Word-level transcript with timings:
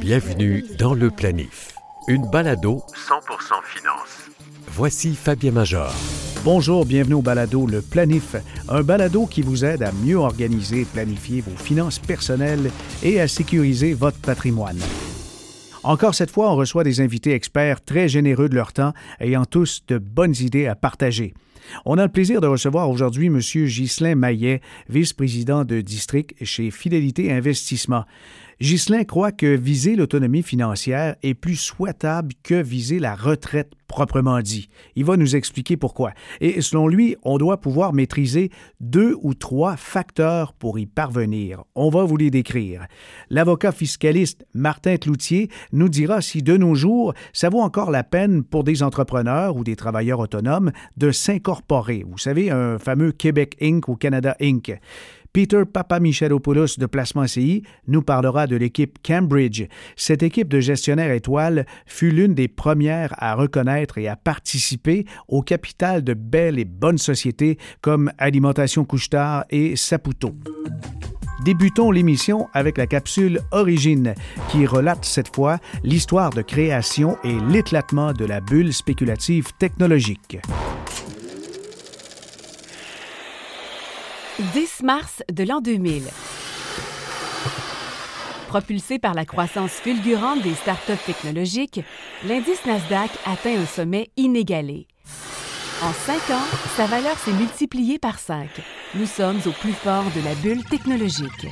Bienvenue 0.00 0.64
dans 0.78 0.94
le 0.94 1.10
planif. 1.10 1.74
Une 2.08 2.28
balado 2.30 2.82
100% 2.94 3.62
finance. 3.64 4.30
Voici 4.68 5.14
Fabien 5.14 5.52
Major. 5.52 5.92
Bonjour, 6.44 6.84
bienvenue 6.84 7.14
au 7.14 7.22
balado 7.22 7.66
Le 7.66 7.80
Planif, 7.80 8.36
un 8.68 8.82
balado 8.82 9.26
qui 9.26 9.42
vous 9.42 9.64
aide 9.64 9.82
à 9.82 9.92
mieux 9.92 10.16
organiser 10.16 10.82
et 10.82 10.84
planifier 10.84 11.40
vos 11.40 11.56
finances 11.56 11.98
personnelles 11.98 12.70
et 13.02 13.20
à 13.20 13.28
sécuriser 13.28 13.94
votre 13.94 14.18
patrimoine. 14.18 14.80
Encore 15.82 16.14
cette 16.14 16.30
fois, 16.30 16.52
on 16.52 16.56
reçoit 16.56 16.84
des 16.84 17.00
invités 17.00 17.32
experts 17.32 17.84
très 17.84 18.08
généreux 18.08 18.48
de 18.48 18.54
leur 18.54 18.72
temps, 18.72 18.92
ayant 19.20 19.44
tous 19.44 19.82
de 19.88 19.98
bonnes 19.98 20.34
idées 20.40 20.66
à 20.66 20.74
partager. 20.74 21.34
On 21.84 21.98
a 21.98 22.02
le 22.02 22.12
plaisir 22.12 22.40
de 22.40 22.46
recevoir 22.46 22.90
aujourd'hui 22.90 23.26
M. 23.26 23.38
Ghislain 23.38 24.14
Maillet, 24.14 24.60
vice-président 24.88 25.64
de 25.64 25.80
district 25.80 26.34
chez 26.42 26.70
Fidélité 26.70 27.32
Investissement. 27.32 28.04
Ghislain 28.60 29.04
croit 29.04 29.32
que 29.32 29.56
viser 29.56 29.96
l'autonomie 29.96 30.42
financière 30.42 31.16
est 31.22 31.34
plus 31.34 31.56
souhaitable 31.56 32.32
que 32.42 32.54
viser 32.54 32.98
la 32.98 33.14
retraite 33.14 33.72
proprement 33.94 34.40
dit. 34.40 34.68
Il 34.96 35.04
va 35.04 35.16
nous 35.16 35.36
expliquer 35.36 35.76
pourquoi. 35.76 36.12
Et 36.40 36.60
selon 36.60 36.88
lui, 36.88 37.16
on 37.22 37.38
doit 37.38 37.60
pouvoir 37.60 37.92
maîtriser 37.92 38.50
deux 38.80 39.16
ou 39.22 39.34
trois 39.34 39.76
facteurs 39.76 40.52
pour 40.52 40.78
y 40.78 40.86
parvenir. 40.86 41.62
On 41.74 41.90
va 41.90 42.04
vous 42.04 42.16
les 42.16 42.30
décrire. 42.30 42.86
L'avocat 43.30 43.72
fiscaliste 43.72 44.44
Martin 44.52 44.96
Cloutier 44.96 45.48
nous 45.72 45.88
dira 45.88 46.20
si 46.22 46.42
de 46.42 46.56
nos 46.56 46.74
jours, 46.74 47.14
ça 47.32 47.48
vaut 47.48 47.60
encore 47.60 47.90
la 47.90 48.02
peine 48.02 48.42
pour 48.42 48.64
des 48.64 48.82
entrepreneurs 48.82 49.56
ou 49.56 49.64
des 49.64 49.76
travailleurs 49.76 50.20
autonomes 50.20 50.72
de 50.96 51.12
s'incorporer. 51.12 52.04
Vous 52.08 52.18
savez, 52.18 52.50
un 52.50 52.78
fameux 52.78 53.12
Québec 53.12 53.56
Inc. 53.60 53.88
ou 53.88 53.96
Canada 53.96 54.36
Inc. 54.40 54.76
Peter 55.34 55.64
Papamichelopoulos 55.64 56.78
de 56.78 56.86
Placement 56.86 57.26
CI 57.26 57.64
nous 57.88 58.02
parlera 58.02 58.46
de 58.46 58.54
l'équipe 58.54 58.98
Cambridge. 59.04 59.64
Cette 59.96 60.22
équipe 60.22 60.46
de 60.48 60.60
gestionnaires 60.60 61.10
étoiles 61.10 61.66
fut 61.86 62.12
l'une 62.12 62.34
des 62.34 62.46
premières 62.46 63.12
à 63.18 63.34
reconnaître 63.34 63.98
et 63.98 64.06
à 64.06 64.14
participer 64.14 65.06
au 65.26 65.42
capital 65.42 66.04
de 66.04 66.14
belles 66.14 66.60
et 66.60 66.64
bonnes 66.64 66.98
sociétés 66.98 67.58
comme 67.80 68.12
Alimentation 68.16 68.84
Couchetard 68.84 69.44
et 69.50 69.74
Saputo. 69.74 70.36
Débutons 71.44 71.90
l'émission 71.90 72.46
avec 72.54 72.78
la 72.78 72.86
capsule 72.86 73.40
Origine, 73.50 74.14
qui 74.50 74.66
relate 74.66 75.04
cette 75.04 75.34
fois 75.34 75.58
l'histoire 75.82 76.30
de 76.30 76.42
création 76.42 77.18
et 77.24 77.36
l'éclatement 77.50 78.12
de 78.12 78.24
la 78.24 78.40
bulle 78.40 78.72
spéculative 78.72 79.48
technologique. 79.58 80.38
10 84.40 84.82
mars 84.82 85.22
de 85.32 85.44
l'an 85.44 85.60
2000. 85.60 86.02
Propulsé 88.48 88.98
par 88.98 89.14
la 89.14 89.24
croissance 89.24 89.70
fulgurante 89.70 90.42
des 90.42 90.54
startups 90.54 91.04
technologiques, 91.06 91.80
l'indice 92.26 92.64
Nasdaq 92.66 93.10
atteint 93.26 93.56
un 93.56 93.66
sommet 93.66 94.10
inégalé. 94.16 94.88
En 95.82 95.92
cinq 95.92 96.30
ans, 96.30 96.42
sa 96.76 96.86
valeur 96.86 97.16
s'est 97.18 97.32
multipliée 97.32 98.00
par 98.00 98.18
cinq. 98.18 98.48
Nous 98.96 99.06
sommes 99.06 99.40
au 99.46 99.52
plus 99.52 99.72
fort 99.72 100.06
de 100.16 100.24
la 100.24 100.34
bulle 100.34 100.64
technologique. 100.64 101.46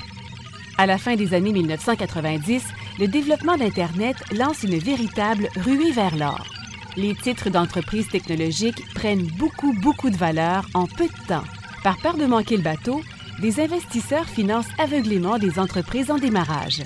À 0.77 0.87
la 0.87 0.99
fin 0.99 1.15
des 1.15 1.35
années 1.35 1.53
1990, 1.53 2.65
le 2.99 3.07
développement 3.07 3.57
d'Internet 3.57 4.17
lance 4.33 4.65
une 4.65 4.79
véritable 4.79 5.49
ruée 5.57 5.93
vers 5.93 6.17
l'or. 6.17 6.45
Les 6.97 7.15
titres 7.15 7.49
d'entreprises 7.49 8.09
technologiques 8.09 8.83
prennent 8.93 9.29
beaucoup, 9.39 9.73
beaucoup 9.73 10.11
de 10.11 10.17
valeur 10.17 10.67
en 10.75 10.87
peu 10.87 11.07
de 11.07 11.27
temps. 11.29 11.45
Par 11.83 11.97
peur 11.99 12.17
de 12.17 12.27
manquer 12.27 12.57
le 12.57 12.63
bateau, 12.63 13.01
des 13.41 13.61
investisseurs 13.61 14.27
financent 14.29 14.71
aveuglément 14.79 15.39
des 15.39 15.59
entreprises 15.59 16.11
en 16.11 16.19
démarrage. 16.19 16.83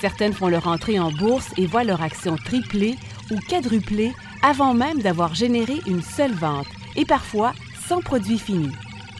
Certaines 0.00 0.34
font 0.34 0.48
leur 0.48 0.68
entrée 0.68 1.00
en 1.00 1.10
bourse 1.10 1.50
et 1.56 1.66
voient 1.66 1.84
leur 1.84 2.02
action 2.02 2.36
tripler 2.36 2.96
ou 3.30 3.38
quadrupler 3.48 4.12
avant 4.42 4.74
même 4.74 5.00
d'avoir 5.00 5.34
généré 5.34 5.80
une 5.86 6.02
seule 6.02 6.34
vente, 6.34 6.68
et 6.94 7.04
parfois 7.04 7.54
sans 7.88 8.00
produit 8.00 8.38
fini. 8.38 8.70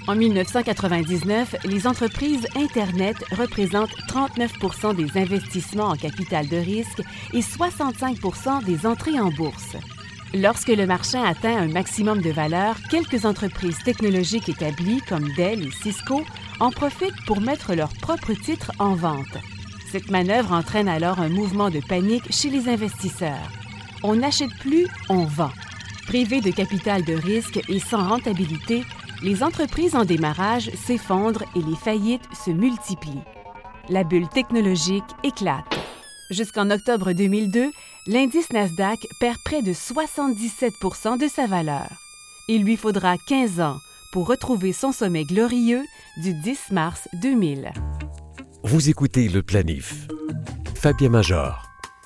En 0.06 0.14
1999, 0.14 1.56
les 1.64 1.86
entreprises 1.88 2.46
Internet 2.54 3.16
représentent 3.32 3.96
39% 4.08 4.94
des 4.94 5.18
investissements 5.20 5.88
en 5.88 5.96
capital 5.96 6.46
de 6.46 6.56
risque 6.56 7.02
et 7.32 7.40
65% 7.40 8.64
des 8.64 8.86
entrées 8.86 9.18
en 9.18 9.30
bourse. 9.30 9.76
Lorsque 10.34 10.68
le 10.68 10.86
marché 10.86 11.18
atteint 11.18 11.56
un 11.56 11.68
maximum 11.68 12.20
de 12.20 12.30
valeur, 12.30 12.76
quelques 12.90 13.24
entreprises 13.24 13.78
technologiques 13.84 14.48
établies 14.48 15.00
comme 15.08 15.28
Dell 15.34 15.66
et 15.66 15.70
Cisco 15.70 16.24
en 16.58 16.70
profitent 16.70 17.24
pour 17.26 17.40
mettre 17.40 17.74
leurs 17.74 17.92
propres 17.94 18.34
titres 18.34 18.72
en 18.78 18.94
vente. 18.94 19.38
Cette 19.92 20.10
manœuvre 20.10 20.52
entraîne 20.52 20.88
alors 20.88 21.20
un 21.20 21.28
mouvement 21.28 21.70
de 21.70 21.80
panique 21.80 22.32
chez 22.32 22.50
les 22.50 22.68
investisseurs. 22.68 23.50
On 24.02 24.16
n'achète 24.16 24.54
plus, 24.60 24.86
on 25.08 25.24
vend. 25.24 25.52
Privées 26.06 26.40
de 26.40 26.50
capital 26.50 27.04
de 27.04 27.14
risque 27.14 27.60
et 27.68 27.78
sans 27.78 28.08
rentabilité, 28.08 28.84
les 29.22 29.42
entreprises 29.42 29.94
en 29.94 30.04
démarrage 30.04 30.70
s'effondrent 30.74 31.44
et 31.54 31.62
les 31.62 31.76
faillites 31.76 32.28
se 32.44 32.50
multiplient. 32.50 33.24
La 33.88 34.02
bulle 34.02 34.28
technologique 34.28 35.04
éclate. 35.22 35.64
Jusqu'en 36.30 36.70
octobre 36.70 37.12
2002, 37.12 37.70
l'indice 38.06 38.52
Nasdaq 38.52 39.06
perd 39.20 39.38
près 39.44 39.62
de 39.62 39.72
77% 39.72 41.18
de 41.18 41.28
sa 41.28 41.46
valeur. 41.46 41.88
Il 42.48 42.62
lui 42.62 42.76
faudra 42.76 43.16
15 43.28 43.60
ans 43.60 43.78
pour 44.12 44.28
retrouver 44.28 44.72
son 44.72 44.92
sommet 44.92 45.24
glorieux 45.24 45.82
du 46.22 46.32
10 46.32 46.70
mars 46.70 47.08
2000. 47.22 47.72
Vous 48.62 48.88
écoutez 48.88 49.28
le 49.28 49.42
planif. 49.42 50.06
Fabien 50.74 51.10
Major. 51.10 51.62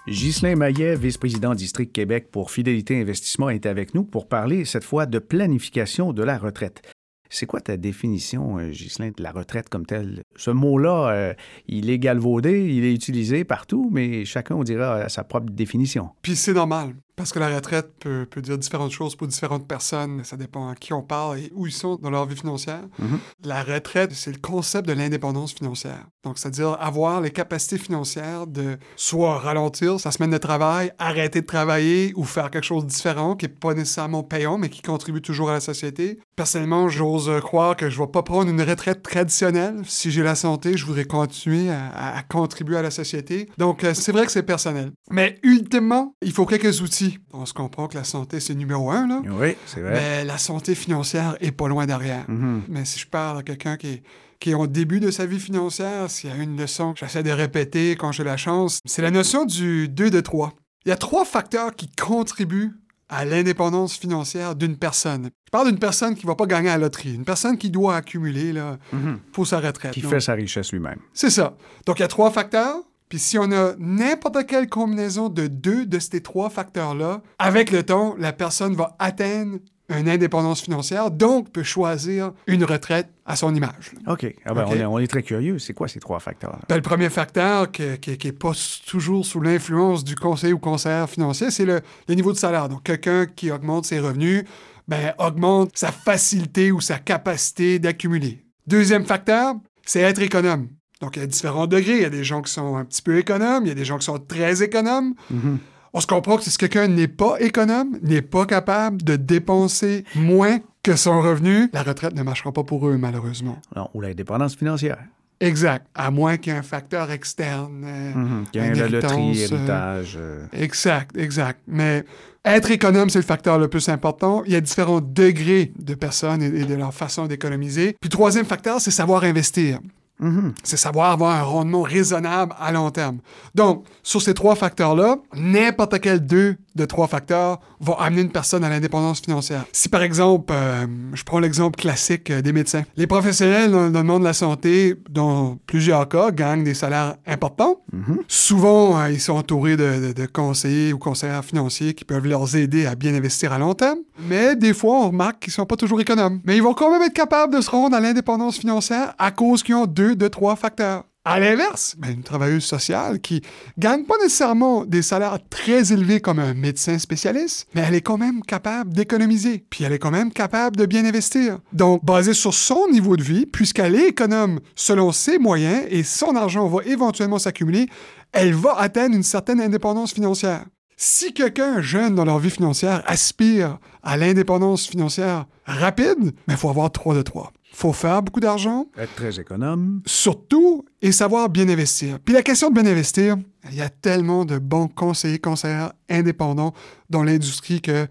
Ghislain 0.09 0.57
Maillet, 0.57 0.97
vice-président 0.97 1.55
District 1.55 1.93
Québec 1.93 2.31
pour 2.33 2.51
Fidélité 2.51 3.01
Investissement, 3.01 3.51
est 3.51 3.67
avec 3.67 3.95
nous 3.95 4.03
pour 4.03 4.29
parler 4.29 4.65
cette 4.65 4.85
fois 4.85 5.07
de 5.07 5.19
planification 5.19 6.13
de 6.13 6.23
la 6.23 6.39
retraite. 6.39 6.83
C'est 7.31 7.47
quoi 7.47 7.61
ta 7.61 7.77
définition, 7.77 8.59
euh, 8.59 8.71
Ghislain, 8.71 9.13
de 9.17 9.23
la 9.23 9.31
retraite 9.31 9.69
comme 9.69 9.87
telle? 9.87 10.25
Ce 10.37 10.51
mot-là, 10.51 11.11
euh, 11.11 11.35
il 11.69 11.89
est 11.89 11.99
galvaudé, 11.99 12.69
il 12.69 12.85
est 12.85 12.93
utilisé 12.93 13.45
partout, 13.45 13.89
mais 13.93 14.25
chacun, 14.25 14.57
on 14.57 14.65
dira, 14.65 15.09
sa 15.09 15.23
propre 15.23 15.51
définition. 15.51 16.11
Puis 16.23 16.35
c'est 16.35 16.53
normal. 16.53 16.97
Parce 17.21 17.33
que 17.33 17.39
la 17.39 17.55
retraite 17.55 17.93
peut, 18.01 18.27
peut, 18.31 18.41
dire 18.41 18.57
différentes 18.57 18.93
choses 18.93 19.15
pour 19.15 19.27
différentes 19.27 19.69
personnes. 19.69 20.25
Ça 20.25 20.39
dépend 20.39 20.69
à 20.71 20.75
qui 20.75 20.95
on 20.95 21.03
parle 21.03 21.39
et 21.39 21.53
où 21.55 21.67
ils 21.67 21.73
sont 21.73 21.97
dans 21.97 22.09
leur 22.09 22.25
vie 22.25 22.35
financière. 22.35 22.81
Mhm. 22.99 23.19
La 23.45 23.63
retraite, 23.63 24.13
c'est 24.13 24.33
le 24.33 24.39
concept 24.39 24.89
de 24.89 24.95
l'indépendance 24.95 25.53
financière. 25.53 26.07
Donc, 26.25 26.39
c'est-à-dire 26.39 26.79
avoir 26.81 27.21
les 27.21 27.31
capacités 27.31 27.77
financières 27.77 28.47
de 28.47 28.79
soit 28.97 29.39
ralentir 29.39 30.01
sa 30.01 30.11
semaine 30.11 30.31
de 30.31 30.39
travail, 30.39 30.93
arrêter 30.99 31.43
de 31.43 31.47
travailler 31.47 32.15
ou 32.17 32.25
faire 32.25 32.51
quelque 32.51 32.65
chose 32.65 32.85
de 32.85 32.89
différent 32.89 33.37
qui 33.37 33.45
n'est 33.45 33.53
pas 33.53 33.75
nécessairement 33.75 34.23
payant, 34.23 34.57
mais 34.57 34.71
qui 34.71 34.81
contribue 34.81 35.21
toujours 35.21 35.51
à 35.51 35.55
la 35.55 35.61
société. 35.61 36.21
Personnellement, 36.37 36.89
j'ose 36.89 37.31
croire 37.43 37.77
que 37.77 37.91
je 37.91 38.01
ne 38.01 38.07
vais 38.07 38.11
pas 38.11 38.23
prendre 38.23 38.51
une 38.51 38.63
retraite 38.63 39.03
traditionnelle. 39.03 39.83
Si 39.85 40.11
j'ai 40.11 40.23
la 40.23 40.35
santé, 40.35 40.79
je 40.79 40.87
voudrais 40.87 41.05
continuer 41.05 41.71
à, 41.71 42.17
à 42.17 42.23
contribuer 42.23 42.79
à 42.79 42.83
la 42.83 42.91
société. 42.91 43.49
Donc, 43.59 43.85
euh, 43.85 43.93
c'est 43.93 44.13
vrai 44.13 44.25
que 44.25 44.33
c'est 44.33 44.43
personnel. 44.43 44.93
Mais 45.11 45.39
ultimement, 45.43 46.15
il 46.23 46.33
faut 46.33 46.47
quelques 46.47 46.81
outils 46.81 47.10
on 47.33 47.47
se 47.47 47.53
comprend 47.55 47.89
que 47.89 47.97
la 47.97 48.05
santé, 48.05 48.41
c'est 48.41 48.55
numéro 48.55 48.91
un, 48.91 49.07
là. 49.09 49.23
Oui, 49.31 49.57
c'est 49.67 49.81
vrai. 49.81 49.93
Mais 49.93 50.25
la 50.25 50.39
santé 50.39 50.75
financière 50.75 51.37
est 51.41 51.53
pas 51.53 51.69
loin 51.69 51.87
derrière. 51.87 52.25
Mhm. 52.29 52.63
Mais 52.69 52.85
si 52.85 52.99
je 52.99 53.07
parle 53.07 53.39
à 53.39 53.43
quelqu'un 53.43 53.77
qui 53.77 53.87
est, 53.89 54.03
qui 54.39 54.51
est 54.51 54.55
au 54.55 54.67
début 54.67 55.01
de 55.01 55.11
sa 55.11 55.27
vie 55.27 55.41
financière, 55.41 56.11
s'il 56.11 56.31
y 56.31 56.33
a 56.33 56.37
une 56.37 56.57
leçon 56.57 56.93
que 56.95 57.01
j'essaie 57.01 57.23
de 57.23 57.31
répéter 57.31 57.97
quand 57.97 58.13
j'ai 58.13 58.25
la 58.25 58.37
chance, 58.37 58.81
c'est 58.85 59.03
la 59.03 59.11
notion 59.11 59.45
du 59.45 59.89
2 59.89 60.11
de 60.11 60.21
3. 60.21 60.53
Il 60.87 60.89
y 60.89 60.93
a 60.93 60.97
trois 60.97 61.25
facteurs 61.27 61.75
qui 61.77 61.91
contribuent 61.91 62.73
à 63.13 63.25
l'indépendance 63.25 63.97
financière 63.99 64.55
d'une 64.55 64.77
personne. 64.77 65.31
Je 65.47 65.51
parle 65.51 65.69
d'une 65.69 65.79
personne 65.81 66.15
qui 66.15 66.25
ne 66.27 66.31
va 66.31 66.37
pas 66.37 66.47
gagner 66.47 66.69
à 66.71 66.79
la 66.79 66.85
loterie, 66.85 67.15
une 67.15 67.25
personne 67.25 67.59
qui 67.59 67.69
doit 67.69 67.97
accumuler 67.97 68.53
là, 68.53 68.79
Mhm. 68.93 69.19
pour 69.33 69.47
sa 69.47 69.59
retraite. 69.59 69.93
Qui 69.93 70.01
Donc, 70.01 70.13
fait 70.13 70.21
sa 70.21 70.35
richesse 70.35 70.73
lui-même. 70.73 71.01
C'est 71.13 71.29
ça. 71.31 71.57
Donc, 71.87 71.99
il 71.99 72.03
y 72.03 72.05
a 72.05 72.09
trois 72.09 72.31
facteurs. 72.31 72.77
Puis 73.11 73.19
si 73.19 73.39
on 73.39 73.53
a 73.53 73.75
n'importe 73.79 74.47
quelle 74.47 74.69
combinaison 74.69 75.29
de 75.29 75.49
deux 75.49 75.85
de 75.85 75.99
ces 75.99 76.23
trois 76.23 76.49
facteurs-là, 76.49 77.21
avec 77.39 77.73
le 77.73 77.83
temps, 77.83 78.15
la 78.19 78.33
personne 78.33 78.75
va 78.75 78.97
atteindre 78.99 79.59
une 79.89 80.09
indépendance 80.09 80.61
financière, 80.63 81.11
donc 81.11 81.51
peut 81.51 81.65
choisir 81.65 82.33
une 82.47 82.63
retraite 82.63 83.09
à 83.27 83.35
son 83.35 83.53
image. 83.53 83.91
OK. 84.07 84.33
Ah 84.45 84.55
ben, 84.55 84.63
OK. 84.63 84.69
On, 84.71 84.77
est, 84.77 84.85
on 84.85 84.99
est 85.01 85.09
très 85.09 85.25
curieux. 85.25 85.59
C'est 85.59 85.75
quoi 85.75 85.89
ces 85.89 85.99
trois 85.99 86.21
facteurs? 86.21 86.57
Ben, 86.69 86.77
le 86.77 86.83
premier 86.83 87.11
facteur 87.11 87.73
qui 87.73 87.83
n'est 88.25 88.33
pas 88.33 88.53
toujours 88.87 89.27
sous 89.27 89.41
l'influence 89.41 90.05
du 90.05 90.15
conseiller 90.15 90.53
ou 90.53 90.61
conseillère 90.61 91.11
financier, 91.11 91.51
c'est 91.51 91.65
le, 91.65 91.81
le 92.09 92.15
niveau 92.15 92.33
de 92.33 92.39
salaire. 92.39 92.69
Donc, 92.69 92.85
quelqu'un 92.85 93.27
qui 93.27 93.51
augmente 93.51 93.85
ses 93.87 93.99
revenus, 93.99 94.45
ben, 94.87 95.13
augmente 95.19 95.77
sa 95.77 95.91
facilité 95.91 96.71
ou 96.71 96.81
sa 96.81 96.99
capacité 96.99 97.81
d'accumuler. 97.81 98.45
Deuxième 98.69 99.05
facteur, 99.05 99.57
c'est 99.85 100.01
être 100.03 100.23
économe. 100.23 100.69
Donc, 101.01 101.17
il 101.17 101.21
y 101.21 101.23
a 101.23 101.27
différents 101.27 101.67
degrés. 101.67 101.97
Il 101.97 102.03
y 102.03 102.05
a 102.05 102.11
des 102.11 102.25
gens 102.25 102.43
qui 102.43 102.53
sont 102.53 102.77
un 102.77 102.85
petit 102.85 103.03
peu 103.03 103.19
économes, 103.19 103.65
il 103.65 103.69
y 103.69 103.73
a 103.73 103.75
des 103.75 103.85
gens 103.85 103.99
qui 103.99 104.05
sont 104.05 104.19
très 104.19 104.63
économes. 104.63 105.15
Mhm. 105.31 105.59
On 105.93 106.01
se 106.01 106.07
comprend 106.07 106.37
que 106.37 106.45
si 106.45 106.57
quelqu'un 106.57 106.87
n'est 106.87 107.09
pas 107.09 107.37
économe, 107.41 107.99
n'est 108.03 108.23
pas 108.23 108.47
capable 108.47 109.03
de 109.03 109.17
dépenser 109.17 110.05
moins 110.15 110.59
que 110.85 110.95
son 110.95 111.21
revenu, 111.21 111.69
la 111.73 111.83
retraite 111.83 112.15
ne 112.15 112.23
marchera 112.23 112.53
pas 112.53 112.63
pour 112.63 112.87
eux, 112.89 112.97
malheureusement. 112.97 113.59
Non, 113.75 113.89
ou 113.95 114.01
l'indépendance 114.01 114.55
financière. 114.55 114.99
Exact. 115.41 115.87
À 115.95 116.11
moins 116.11 116.37
qu'il 116.37 116.53
y 116.53 116.57
ait 116.57 116.59
un 116.59 116.63
facteur 116.63 117.11
externe. 117.11 118.45
y 118.55 118.59
a 118.59 118.67
une 118.67 118.79
la 118.79 118.89
loterie, 118.89 119.43
euh, 119.43 119.57
héritage. 119.57 120.19
euh, 120.21 120.45
Exact, 120.53 121.17
exact. 121.17 121.61
Mais 121.67 122.05
être 122.45 122.71
économe, 122.71 123.09
c'est 123.11 123.19
le 123.19 123.25
facteur 123.25 123.59
le 123.59 123.69
plus 123.69 123.89
important. 123.89 124.43
Il 124.47 124.53
y 124.53 124.57
a 124.57 124.61
différents 124.61 125.01
degrés 125.01 125.73
de 125.79 125.95
personnes 125.95 126.43
et 126.43 126.65
de 126.65 126.75
leur 126.75 126.93
façon 126.95 127.27
d'économiser. 127.27 127.97
Puis 128.01 128.11
troisième 128.11 128.45
facteur, 128.45 128.81
c'est 128.83 128.91
savoir 128.91 129.25
investir. 129.25 129.81
Mhm. 130.21 130.55
C'est 130.63 130.77
savoir 130.77 131.11
avoir 131.13 131.37
un 131.37 131.43
rendement 131.43 131.83
raisonnable 131.83 132.55
à 132.59 132.73
long 132.73 132.91
terme. 132.91 133.19
Donc, 133.55 133.85
sur 134.03 134.23
ces 134.23 134.35
trois 134.35 134.55
facteurs-là, 134.55 135.17
n'importe 135.35 136.01
quel 136.01 136.25
deux 136.25 136.57
de 136.75 136.85
trois 136.85 137.07
facteurs 137.09 137.61
va 137.81 137.95
amener 138.01 138.23
une 138.23 138.31
personne 138.31 138.63
à 138.65 138.69
l'indépendance 138.69 139.21
financière. 139.21 139.65
Si 139.73 139.89
par 139.89 140.03
exemple, 140.03 140.53
euh, 140.57 140.87
je 141.15 141.23
prends 141.25 141.39
l'exemple 141.41 141.79
classique 141.81 142.31
euh, 142.31 142.43
des 142.43 142.53
médecins. 142.53 142.85
Les 142.97 143.07
professionnels 143.07 143.71
dans, 143.71 143.91
dans 143.91 144.01
le 144.01 144.07
monde 144.07 144.21
de 144.23 144.27
la 144.29 144.33
santé, 144.33 144.95
dans 145.11 145.59
plusieurs 145.67 146.09
cas, 146.09 146.31
gagnent 146.31 146.65
des 146.65 146.75
salaires 146.75 147.17
importants. 147.27 147.81
Souvent, 148.29 148.99
euh, 149.01 149.11
ils 149.11 149.21
sont 149.21 149.35
entourés 149.35 149.77
de, 149.77 150.09
de- 150.09 150.13
de 150.13 150.27
conseillers 150.27 150.93
ou 150.93 150.99
conseillers 150.99 151.43
financiers 151.43 151.95
qui 151.95 152.05
peuvent 152.05 152.27
leur 152.27 152.55
aider 152.55 152.87
à 152.87 152.95
bien 152.95 153.15
investir 153.15 153.53
à 153.53 153.59
long 153.59 153.75
terme. 153.75 153.99
Mais 154.29 154.57
des 154.57 154.75
fois, 154.75 154.95
on 155.05 155.09
remarque 155.09 155.41
qu'ils 155.41 155.53
sont 155.53 155.67
pas 155.67 155.77
toujours 155.77 156.01
économes. 156.01 156.41
Mais 156.45 156.57
ils 156.57 156.63
vont 156.63 156.75
quand 156.75 156.91
même 156.91 157.03
être 157.03 157.13
capables 157.15 157.55
de 157.55 157.61
se 157.61 157.71
rendre 157.71 157.97
à 157.97 158.01
l'indépendance 158.01 158.59
financière 158.59 159.15
à 159.19 159.31
cause 159.31 159.63
qu'ils 159.63 159.75
ont 159.75 159.87
deux 159.87 160.15
de 160.15 160.29
trois 160.29 160.57
facteurs. 160.57 161.05
À 161.23 161.39
l'inverse, 161.39 161.97
ben, 161.99 162.15
une 162.15 162.23
travailleuse 162.23 162.65
sociale 162.65 163.21
qui 163.21 163.43
gagne 163.77 164.05
pas 164.05 164.17
nécessairement 164.23 164.87
des 164.87 165.03
salaires 165.03 165.37
très 165.51 165.93
élevés 165.93 166.21
comme 166.21 166.39
un 166.39 166.55
médecin 166.55 166.99
spécialiste, 166.99 167.69
mais 167.75 167.83
elle 167.87 167.95
est 167.95 168.01
quand 168.01 168.17
même 168.17 168.41
capable 168.41 168.95
d'économiser, 168.95 169.67
puis 169.69 169.85
elle 169.85 169.93
est 169.93 169.99
quand 169.99 170.11
même 170.11 170.33
capable 170.33 170.77
de 170.77 170.87
bien 170.87 171.05
investir. 171.05 171.59
Donc, 171.75 172.03
basé 172.07 172.33
sur 172.33 172.55
son 172.55 172.89
niveau 172.91 173.19
de 173.19 173.23
vie, 173.23 173.45
puisqu'elle 173.45 173.97
est 173.97 174.09
économe 174.09 174.61
selon 174.75 175.13
ses 175.13 175.39
moyens 175.39 175.85
et 175.91 176.05
son 176.05 176.35
argent 176.37 176.67
va 176.69 176.85
éventuellement 176.87 177.39
s'accumuler, 177.39 177.91
elle 178.33 178.55
va 178.55 178.79
atteindre 178.79 179.15
une 179.15 179.23
certaine 179.23 179.61
indépendance 179.61 180.15
financière. 180.15 180.65
Si 180.97 181.35
quelqu'un 181.35 181.83
jeune 181.83 182.15
dans 182.15 182.25
leur 182.25 182.39
vie 182.39 182.49
financière 182.49 183.03
aspire 183.07 183.79
à 184.03 184.17
l'indépendance 184.17 184.87
financière 184.87 185.45
rapide, 185.67 186.33
il 186.49 186.57
faut 186.57 186.71
avoir 186.71 186.91
3 186.91 187.15
de 187.15 187.23
3. 187.23 187.53
Faut 187.73 187.93
faire 187.93 188.23
beaucoup 188.23 188.41
d'argent, 188.41 188.87
Être 188.99 189.15
très 189.15 189.41
économe. 189.41 190.03
surtout, 190.07 190.85
et 191.03 191.13
savoir 191.13 191.49
bien 191.49 191.69
investir. 191.69 192.19
Puis 192.25 192.35
la 192.35 192.43
question 192.43 192.69
de 192.71 192.75
bien 192.81 192.91
investir, 192.91 193.37
il 193.71 193.77
y 193.77 193.81
a 193.81 193.89
tellement 193.89 194.45
de 194.45 194.59
bons 194.59 194.89
conseillers, 194.89 195.39
conseillères 195.39 195.93
indépendants 196.09 196.75
dans 197.09 197.23
l'industrie 197.23 197.81
que 197.81 198.07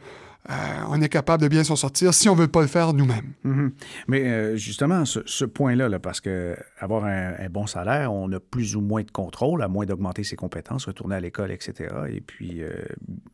euh, 0.50 0.54
on 0.90 1.02
est 1.02 1.10
capable 1.10 1.44
de 1.44 1.48
bien 1.50 1.64
s'en 1.64 1.76
sortir 1.76 2.14
si 2.14 2.30
on 2.30 2.34
veut 2.36 2.48
pas 2.48 2.62
le 2.62 2.68
faire 2.68 2.94
nous-mêmes. 2.94 3.34
Mhm. 3.44 3.72
Mais 4.08 4.22
euh, 4.24 4.56
justement, 4.56 5.04
ce, 5.06 5.20
ce 5.26 5.44
point-là, 5.46 5.90
là, 5.90 6.00
parce 6.00 6.22
que 6.22 6.56
avoir 6.80 7.04
un, 7.06 7.34
un 7.38 7.50
bon 7.50 7.68
salaire, 7.68 8.14
on 8.14 8.32
a 8.32 8.40
plus 8.40 8.76
ou 8.76 8.82
moins 8.82 9.04
de 9.04 9.12
contrôle, 9.12 9.62
à 9.62 9.68
moins 9.68 9.86
d'augmenter 9.86 10.24
ses 10.24 10.36
compétences, 10.38 10.86
retourner 10.86 11.16
à 11.16 11.20
l'école, 11.20 11.52
etc., 11.52 11.94
et 12.10 12.22
puis 12.22 12.64
euh, 12.64 12.70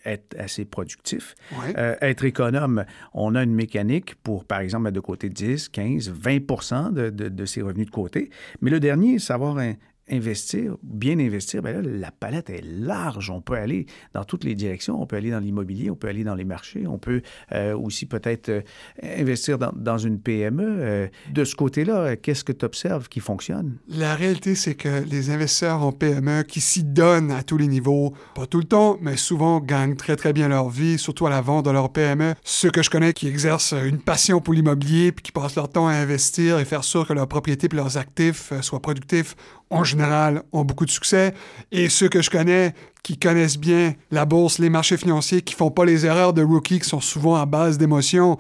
être 0.04 0.36
assez 0.40 0.66
productif. 0.66 1.36
Ouais. 1.64 1.74
Être 2.02 2.26
économe, 2.26 2.86
on 3.14 3.36
a 3.36 3.44
une 3.44 3.54
mécanique 3.56 4.16
pour, 4.24 4.44
par 4.46 4.60
exemple, 4.60 4.86
mettre 4.86 4.96
de 4.96 5.00
côté 5.00 5.30
10, 5.30 5.70
15, 5.70 6.10
20 6.10 6.92
de, 6.92 7.10
de, 7.12 7.30
de 7.30 7.46
ses 7.46 7.62
revenus 7.62 7.86
de 7.86 7.92
côté. 7.92 8.30
Mais 8.62 8.72
le 8.72 8.80
dernier, 8.80 9.20
savoir 9.20 9.58
un- 9.60 9.74
investir, 10.10 10.78
bien 10.84 11.18
investir, 11.20 11.64
bien 11.64 11.74
là, 11.74 11.82
la 11.82 12.12
palette 12.12 12.50
est 12.50 12.64
large. 12.64 13.30
On 13.32 13.42
peut 13.42 13.56
aller 13.56 13.88
dans 14.14 14.24
toutes 14.24 14.44
les 14.44 14.54
directions. 14.54 15.02
On 15.02 15.08
peut 15.08 15.16
aller 15.16 15.32
dans 15.32 15.40
l'immobilier, 15.40 15.90
on 15.90 15.96
peut 15.96 16.08
aller 16.08 16.24
dans 16.24 16.36
les 16.36 16.44
marchés, 16.44 16.86
on 16.86 17.00
peut 17.00 17.22
euh, 17.54 17.76
aussi 17.76 18.06
peut-être 18.06 18.50
euh, 18.50 18.62
investir 19.02 19.58
dans, 19.58 19.98
une 19.98 20.20
PME. 20.20 20.64
Euh, 20.64 21.08
de 21.34 21.44
ce 21.44 21.56
côté-là, 21.56 22.16
qu'est-ce 22.18 22.44
que 22.44 22.52
tu 22.52 22.66
observes 22.66 23.10
qui 23.10 23.20
fonctionne? 23.20 23.78
La 23.88 24.16
réalité, 24.16 24.54
c'est 24.56 24.76
que 24.76 25.04
les 25.10 25.32
investisseurs 25.32 25.82
en 25.82 25.92
PME 25.92 26.44
qui 26.44 26.62
s'y 26.62 26.84
donnent 26.84 27.32
à 27.32 27.42
tous 27.42 27.58
les 27.58 27.68
niveaux, 27.68 28.14
pas 28.36 28.46
tout 28.46 28.60
le 28.60 28.66
temps, 28.66 28.98
mais 29.02 29.18
souvent 29.18 29.60
gagnent 29.60 29.96
très 29.96 30.16
très 30.16 30.34
bien 30.34 30.48
leur 30.48 30.70
vie, 30.70 31.00
surtout 31.00 31.26
à 31.26 31.30
la 31.30 31.42
vente 31.42 31.66
de 31.66 31.72
leur 31.72 31.92
PME. 31.92 32.36
Ceux 32.44 32.70
que 32.70 32.84
je 32.84 32.90
connais 32.90 33.14
qui 33.14 33.28
exercent 33.28 33.74
une 33.74 34.00
passion 34.00 34.40
pour 34.40 34.54
l'immobilier 34.54 35.12
puis 35.12 35.24
qui 35.24 35.32
passent 35.32 35.56
leur 35.56 35.70
temps 35.70 35.88
à 35.88 35.94
investir 35.94 36.60
et 36.60 36.66
faire 36.66 36.84
sûr 36.84 37.08
que 37.08 37.14
leurs 37.14 37.28
propriétés 37.28 37.68
et 37.72 37.76
leurs 37.76 37.98
actifs 37.98 38.54
soient 38.62 38.82
productifs, 38.82 39.36
en 39.70 39.84
général, 39.84 40.44
ont 40.52 40.64
beaucoup 40.64 40.86
de 40.86 40.92
succès. 40.92 41.34
Et 41.72 41.90
ceux 41.90 42.10
que 42.10 42.22
je 42.22 42.30
connais 42.30 42.74
qui 43.06 43.20
connaissent 43.20 43.60
bien 43.60 43.94
la 44.10 44.26
bourse, 44.26 44.58
les 44.58 44.72
marchés 44.72 44.98
financiers, 44.98 45.44
qui 45.44 45.54
font 45.54 45.70
pas 45.70 45.86
les 45.86 46.08
erreurs 46.08 46.34
de 46.34 46.42
rookies 46.42 46.80
qui 46.80 46.90
sont 46.90 47.02
souvent 47.02 47.36
à 47.36 47.46
base 47.46 47.78
d'émotions, 47.78 48.40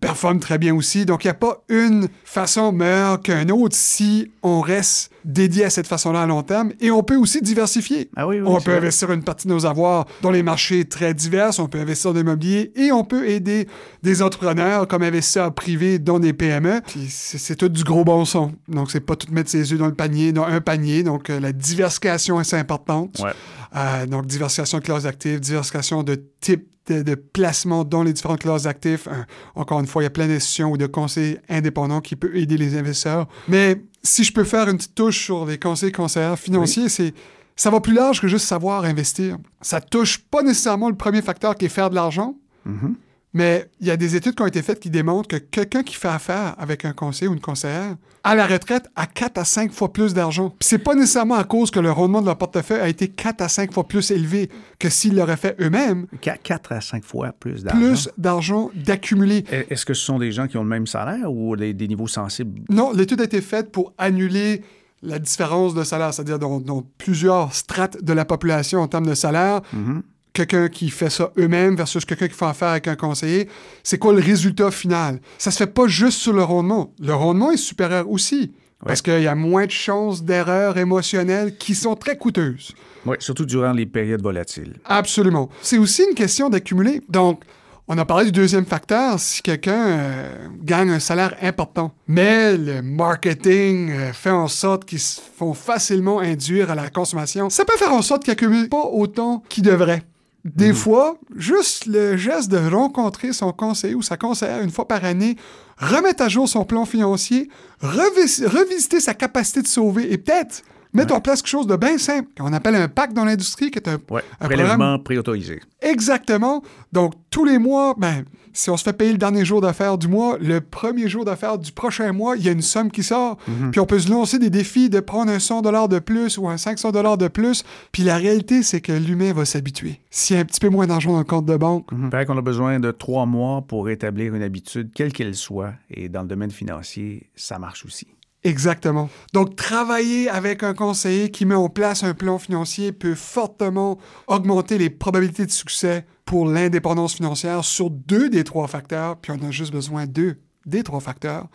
performent 0.00 0.38
très 0.38 0.56
bien 0.56 0.72
aussi. 0.72 1.04
Donc, 1.04 1.24
il 1.24 1.26
n'y 1.26 1.32
a 1.32 1.34
pas 1.34 1.64
une 1.68 2.06
façon 2.24 2.70
meilleure 2.70 3.20
qu'une 3.20 3.50
autre 3.50 3.74
si 3.74 4.30
on 4.44 4.60
reste 4.60 5.10
dédié 5.24 5.64
à 5.64 5.70
cette 5.70 5.88
façon-là 5.88 6.22
à 6.22 6.26
long 6.26 6.42
terme. 6.42 6.72
Et 6.80 6.92
on 6.92 7.02
peut 7.02 7.16
aussi 7.16 7.40
diversifier. 7.40 8.08
Ah 8.14 8.28
oui, 8.28 8.40
oui, 8.40 8.46
on 8.46 8.60
peut 8.60 8.70
vrai. 8.70 8.76
investir 8.76 9.10
une 9.10 9.24
partie 9.24 9.48
de 9.48 9.52
nos 9.52 9.66
avoirs 9.66 10.06
dans 10.22 10.30
les 10.30 10.42
marchés 10.42 10.84
très 10.84 11.12
divers, 11.14 11.50
on 11.58 11.66
peut 11.66 11.80
investir 11.80 12.12
dans 12.12 12.18
l'immobilier 12.18 12.72
et 12.76 12.92
on 12.92 13.04
peut 13.04 13.26
aider 13.28 13.66
des 14.02 14.22
entrepreneurs 14.22 14.86
comme 14.86 15.02
investisseurs 15.02 15.52
privés 15.52 15.98
dans 15.98 16.20
des 16.20 16.32
PME. 16.32 16.82
Puis 16.86 17.06
c'est 17.08 17.38
c'est 17.38 17.56
tout 17.56 17.68
du 17.68 17.82
gros 17.82 18.04
bon 18.04 18.24
son. 18.24 18.52
Donc, 18.68 18.90
c'est 18.90 19.00
pas 19.00 19.16
tout 19.16 19.32
mettre 19.32 19.50
ses 19.50 19.72
œufs 19.72 19.78
dans 19.78 19.86
le 19.86 19.94
panier, 19.94 20.32
dans 20.32 20.44
un 20.44 20.60
panier. 20.60 21.02
Donc, 21.02 21.30
euh, 21.30 21.40
la 21.40 21.52
diversification 21.52 22.40
est 22.40 22.54
importante. 22.54 23.20
Ouais. 23.22 23.32
Euh, 23.76 24.06
donc, 24.06 24.26
diversification 24.26 24.78
de 24.78 24.84
classes 24.84 25.02
d'actifs, 25.04 25.40
diversification 25.40 26.02
de 26.02 26.22
type 26.40 26.68
de, 26.86 27.02
de 27.02 27.14
placement 27.14 27.82
dans 27.84 28.02
les 28.02 28.12
différentes 28.12 28.40
classes 28.40 28.64
d'actifs. 28.64 29.08
Euh, 29.08 29.22
encore 29.54 29.80
une 29.80 29.86
fois, 29.86 30.02
il 30.02 30.04
y 30.04 30.06
a 30.06 30.10
plein 30.10 30.28
d'institutions 30.28 30.70
ou 30.72 30.76
de 30.76 30.86
conseils 30.86 31.38
indépendants 31.48 32.00
qui 32.00 32.14
peuvent 32.14 32.36
aider 32.36 32.56
les 32.58 32.76
investisseurs. 32.76 33.26
Mais 33.48 33.82
si 34.02 34.22
je 34.22 34.32
peux 34.32 34.44
faire 34.44 34.68
une 34.68 34.76
petite 34.76 34.94
touche 34.94 35.24
sur 35.24 35.46
les 35.46 35.58
conseils 35.58 35.92
conseillers 35.92 36.36
financiers, 36.36 36.88
c'est 36.88 37.14
ça 37.56 37.70
va 37.70 37.80
plus 37.80 37.94
large 37.94 38.20
que 38.20 38.28
juste 38.28 38.46
savoir 38.46 38.84
investir. 38.84 39.38
Ça 39.60 39.80
touche 39.80 40.18
pas 40.18 40.42
nécessairement 40.42 40.88
le 40.90 40.96
premier 40.96 41.22
facteur 41.22 41.54
qui 41.56 41.64
est 41.66 41.68
faire 41.68 41.88
de 41.90 41.94
l'argent, 41.94 42.36
Mhm. 42.66 42.96
Mais 43.34 43.68
il 43.80 43.86
y 43.86 43.90
a 43.90 43.96
des 43.96 44.16
études 44.16 44.34
qui 44.34 44.42
ont 44.42 44.46
été 44.46 44.62
faites 44.62 44.80
qui 44.80 44.88
démontrent 44.90 45.28
que 45.28 45.36
quelqu'un 45.36 45.82
qui 45.82 45.94
fait 45.94 46.08
affaire 46.08 46.54
avec 46.58 46.84
un 46.84 46.92
conseiller 46.92 47.28
ou 47.28 47.34
une 47.34 47.40
conseillère, 47.40 47.96
à 48.26 48.34
la 48.34 48.46
retraite, 48.46 48.86
a 48.96 49.06
4 49.06 49.36
à 49.36 49.44
5 49.44 49.70
fois 49.72 49.92
plus 49.92 50.14
d'argent. 50.14 50.54
C'est 50.60 50.78
pas 50.78 50.94
nécessairement 50.94 51.34
à 51.34 51.44
cause 51.44 51.70
que 51.70 51.78
le 51.80 51.90
rendement 51.90 52.22
de 52.22 52.26
leur 52.26 52.38
portefeuille 52.38 52.80
a 52.80 52.88
été 52.88 53.08
4 53.08 53.42
à 53.42 53.48
5 53.50 53.70
fois 53.72 53.86
plus 53.86 54.10
élevé 54.12 54.48
que 54.78 54.88
s'ils 54.88 55.14
l'auraient 55.14 55.36
fait 55.36 55.54
eux-mêmes. 55.60 56.06
Qu- 56.22 56.30
Quatre 56.42 56.72
à 56.72 56.80
cinq 56.80 57.04
fois 57.04 57.32
plus 57.38 57.64
d'argent. 57.64 57.80
Plus 57.80 58.08
d'argent 58.16 58.70
d'accumuler. 58.74 59.44
E- 59.52 59.64
Est-ce 59.68 59.84
que 59.84 59.92
ce 59.92 60.02
sont 60.04 60.18
des 60.18 60.32
gens 60.32 60.46
qui 60.46 60.56
ont 60.56 60.62
le 60.62 60.70
même 60.70 60.86
salaire 60.86 61.30
ou 61.30 61.54
des, 61.56 61.74
des 61.74 61.86
niveaux 61.88 62.06
sensibles? 62.08 62.62
Non, 62.70 62.92
l'étude 62.92 63.20
a 63.20 63.24
été 63.24 63.40
faite 63.42 63.70
pour 63.72 63.92
annuler 63.98 64.62
la 65.02 65.18
différence 65.18 65.74
de 65.74 65.84
salaire, 65.84 66.14
c'est-à-dire 66.14 66.38
dans, 66.38 66.60
dans 66.60 66.82
plusieurs 66.96 67.52
strates 67.52 68.02
de 68.02 68.12
la 68.14 68.24
population 68.24 68.80
en 68.80 68.88
termes 68.88 69.06
de 69.06 69.14
salaire. 69.14 69.60
Mhm. 69.74 70.02
Quelqu'un 70.34 70.68
qui 70.68 70.90
fait 70.90 71.10
ça 71.10 71.32
eux-mêmes 71.38 71.76
versus 71.76 72.04
quelqu'un 72.04 72.26
qui 72.26 72.34
fait 72.34 72.44
affaire 72.44 72.70
avec 72.70 72.88
un 72.88 72.96
conseiller, 72.96 73.48
c'est 73.84 73.98
quoi 73.98 74.12
le 74.12 74.20
résultat 74.20 74.72
final? 74.72 75.20
Ça 75.38 75.52
se 75.52 75.58
fait 75.58 75.72
pas 75.72 75.86
juste 75.86 76.18
sur 76.18 76.32
le 76.32 76.42
rendement. 76.42 76.92
Le 77.00 77.14
rendement 77.14 77.52
est 77.52 77.56
supérieur 77.56 78.10
aussi. 78.10 78.52
Parce 78.84 79.00
qu'il 79.00 79.22
y 79.22 79.28
a 79.28 79.34
moins 79.36 79.64
de 79.64 79.70
chances 79.70 80.24
d'erreurs 80.24 80.76
émotionnelles 80.76 81.56
qui 81.56 81.76
sont 81.76 81.94
très 81.94 82.18
coûteuses. 82.18 82.74
Oui, 83.06 83.16
surtout 83.20 83.46
durant 83.46 83.72
les 83.72 83.86
périodes 83.86 84.22
volatiles. 84.22 84.74
Absolument. 84.84 85.48
C'est 85.62 85.78
aussi 85.78 86.02
une 86.02 86.14
question 86.14 86.50
d'accumuler. 86.50 87.00
Donc, 87.08 87.42
on 87.86 87.96
a 87.96 88.04
parlé 88.04 88.24
du 88.26 88.32
deuxième 88.32 88.64
facteur, 88.64 89.20
si 89.20 89.40
quelqu'un 89.40 89.86
euh, 89.86 90.48
gagne 90.62 90.90
un 90.90 90.98
salaire 90.98 91.36
important, 91.42 91.92
mais 92.08 92.56
le 92.56 92.82
marketing 92.82 93.90
euh, 93.90 94.12
fait 94.12 94.30
en 94.30 94.48
sorte 94.48 94.86
qu'ils 94.86 95.00
se 95.00 95.20
font 95.20 95.54
facilement 95.54 96.18
induire 96.18 96.70
à 96.70 96.74
la 96.74 96.88
consommation, 96.88 97.50
ça 97.50 97.64
peut 97.64 97.76
faire 97.76 97.92
en 97.92 98.02
sorte 98.02 98.24
qu'il 98.24 98.32
accumule 98.32 98.68
pas 98.68 98.84
autant 98.90 99.42
qu'il 99.48 99.64
devrait. 99.64 100.02
Des 100.44 100.74
fois, 100.74 101.16
juste 101.34 101.86
le 101.86 102.16
geste 102.18 102.50
de 102.50 102.58
rencontrer 102.58 103.32
son 103.32 103.52
conseiller 103.52 103.94
ou 103.94 104.02
sa 104.02 104.16
conseillère 104.18 104.60
une 104.60 104.70
fois 104.70 104.86
par 104.86 105.02
année, 105.04 105.36
remettre 105.78 106.22
à 106.22 106.28
jour 106.28 106.46
son 106.48 106.64
plan 106.64 106.84
financier, 106.84 107.48
revis- 107.82 108.46
revisiter 108.46 109.00
sa 109.00 109.14
capacité 109.14 109.62
de 109.62 109.66
sauver 109.66 110.12
et 110.12 110.18
peut-être 110.18 110.62
mettre 110.94 111.14
en 111.14 111.20
place 111.20 111.42
quelque 111.42 111.50
chose 111.50 111.66
de 111.66 111.76
bien 111.76 111.98
simple 111.98 112.28
qu'on 112.38 112.52
appelle 112.52 112.76
un 112.76 112.88
pacte 112.88 113.12
dans 113.12 113.24
l'industrie, 113.24 113.70
qui 113.70 113.78
est 113.78 113.88
un, 113.88 113.98
un 114.40 114.46
prélèvement 114.46 114.98
préautorisé. 114.98 115.60
Exactement. 115.82 116.62
Donc, 116.92 117.14
tous 117.30 117.44
les 117.44 117.58
mois, 117.58 117.94
ben, 117.98 118.24
si 118.54 118.70
on 118.70 118.76
se 118.76 118.84
fait 118.84 118.92
payer 118.92 119.12
le 119.12 119.18
dernier 119.18 119.44
jour 119.44 119.60
d'affaires 119.60 119.98
du 119.98 120.06
mois, 120.06 120.38
le 120.40 120.60
premier 120.60 121.08
jour 121.08 121.24
d'affaires 121.24 121.58
du 121.58 121.72
prochain 121.72 122.12
mois, 122.12 122.36
il 122.36 122.44
y 122.44 122.48
a 122.48 122.52
une 122.52 122.62
somme 122.62 122.90
qui 122.90 123.02
sort. 123.02 123.36
Puis 123.72 123.80
on 123.80 123.86
peut 123.86 123.98
se 123.98 124.08
lancer 124.08 124.38
des 124.38 124.48
défis 124.48 124.88
de 124.88 125.00
prendre 125.00 125.30
un 125.32 125.40
100 125.40 125.62
de 125.88 125.98
plus 125.98 126.38
ou 126.38 126.48
un 126.48 126.56
500 126.56 126.92
de 126.92 127.28
plus. 127.28 127.64
Puis 127.90 128.04
la 128.04 128.16
réalité, 128.16 128.62
c'est 128.62 128.80
que 128.80 128.92
l'humain 128.92 129.32
va 129.32 129.44
s'habituer. 129.44 130.00
S'il 130.10 130.36
y 130.36 130.38
a 130.38 130.42
un 130.42 130.44
petit 130.44 130.60
peu 130.60 130.68
moins 130.68 130.86
d'argent 130.86 131.12
dans 131.12 131.18
le 131.18 131.24
compte 131.24 131.46
de 131.46 131.56
banque, 131.56 131.88
Il 131.92 132.10
paraît 132.10 132.26
qu'on 132.26 132.38
a 132.38 132.42
besoin 132.42 132.78
de 132.78 132.92
trois 132.92 133.26
mois 133.26 133.62
pour 133.62 133.90
établir 133.90 134.34
une 134.34 134.42
habitude, 134.42 134.90
quelle 134.94 135.12
qu'elle 135.12 135.34
soit. 135.34 135.72
Et 135.90 136.08
dans 136.08 136.22
le 136.22 136.28
domaine 136.28 136.52
financier, 136.52 137.28
ça 137.34 137.58
marche 137.58 137.84
aussi. 137.84 138.06
Exactement. 138.44 139.08
Donc, 139.32 139.56
travailler 139.56 140.28
avec 140.28 140.62
un 140.62 140.74
conseiller 140.74 141.30
qui 141.30 141.46
met 141.46 141.54
en 141.54 141.70
place 141.70 142.04
un 142.04 142.12
plan 142.12 142.38
financier 142.38 142.92
peut 142.92 143.14
fortement 143.14 143.98
augmenter 144.26 144.76
les 144.76 144.90
probabilités 144.90 145.46
de 145.46 145.50
succès 145.50 146.06
pour 146.26 146.46
l'indépendance 146.46 147.14
financière 147.14 147.64
sur 147.64 147.88
deux 147.90 148.28
des 148.28 148.44
trois 148.44 148.66
facteurs, 148.66 149.16
puis 149.16 149.32
on 149.32 149.46
a 149.46 149.50
juste 149.50 149.72
besoin 149.72 150.06
d'eux 150.06 150.40
des 150.66 150.82
trois 150.82 151.00
facteurs 151.00 151.48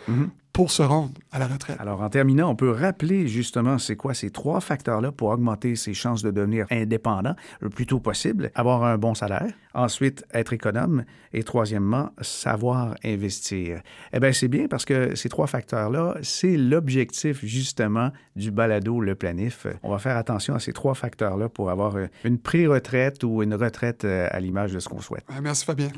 pour 0.54 0.72
se 0.72 0.82
rendre 0.82 1.14
à 1.32 1.40
la 1.40 1.48
retraite. 1.48 1.78
Alors, 1.80 2.02
en 2.02 2.10
terminant, 2.10 2.50
on 2.50 2.56
peut 2.56 2.72
rappeler 2.72 3.28
justement 3.28 3.78
c'est 3.78 3.96
quoi 3.96 4.14
ces 4.14 4.30
trois 4.30 4.60
facteurs-là 4.60 5.12
pour 5.12 5.30
augmenter 5.30 5.76
ses 5.76 5.94
chances 5.94 6.22
de 6.22 6.32
devenir 6.32 6.66
indépendant 6.72 7.36
le 7.60 7.70
plus 7.70 7.86
tôt 7.86 8.00
possible, 8.00 8.52
avoir 8.56 8.84
un 8.84 8.98
bon 8.98 9.14
salaire, 9.14 9.54
ensuite 9.74 10.26
être 10.34 10.54
économe 10.54 11.04
et 11.34 11.44
troisièmement, 11.44 12.10
savoir 12.22 12.96
investir. 13.04 13.82
Eh 14.14 14.20
bien, 14.20 14.34
c'est 14.34 14.48
bien 14.48 14.68
parce 14.68 14.86
que 14.86 15.16
ces 15.16 15.30
trois 15.30 15.48
facteurs-là, 15.48 16.16
c'est 16.22 16.58
l'objectif 16.58 17.46
justement 17.46 18.12
du 18.36 18.52
balado 18.52 19.00
Le 19.02 19.16
Planif. 19.16 19.68
On 19.84 19.92
va 19.92 20.00
faire 20.00 20.18
attention 20.18 20.56
à 20.56 20.60
ces 20.60 20.74
trois 20.74 20.96
facteurs-là 20.96 21.50
pour 21.50 21.70
avoir 21.70 21.96
une 22.24 22.40
pré-retraite 22.40 23.24
ou 23.24 23.44
une 23.44 23.54
retraite 23.54 24.06
euh, 24.06 24.28
à 24.32 24.40
l'image 24.40 24.74
de 24.74 24.80
ce 24.80 24.90
qu'on 24.90 25.02
souhaite. 25.02 25.26
Merci 25.42 25.66
Fabien. 25.66 25.90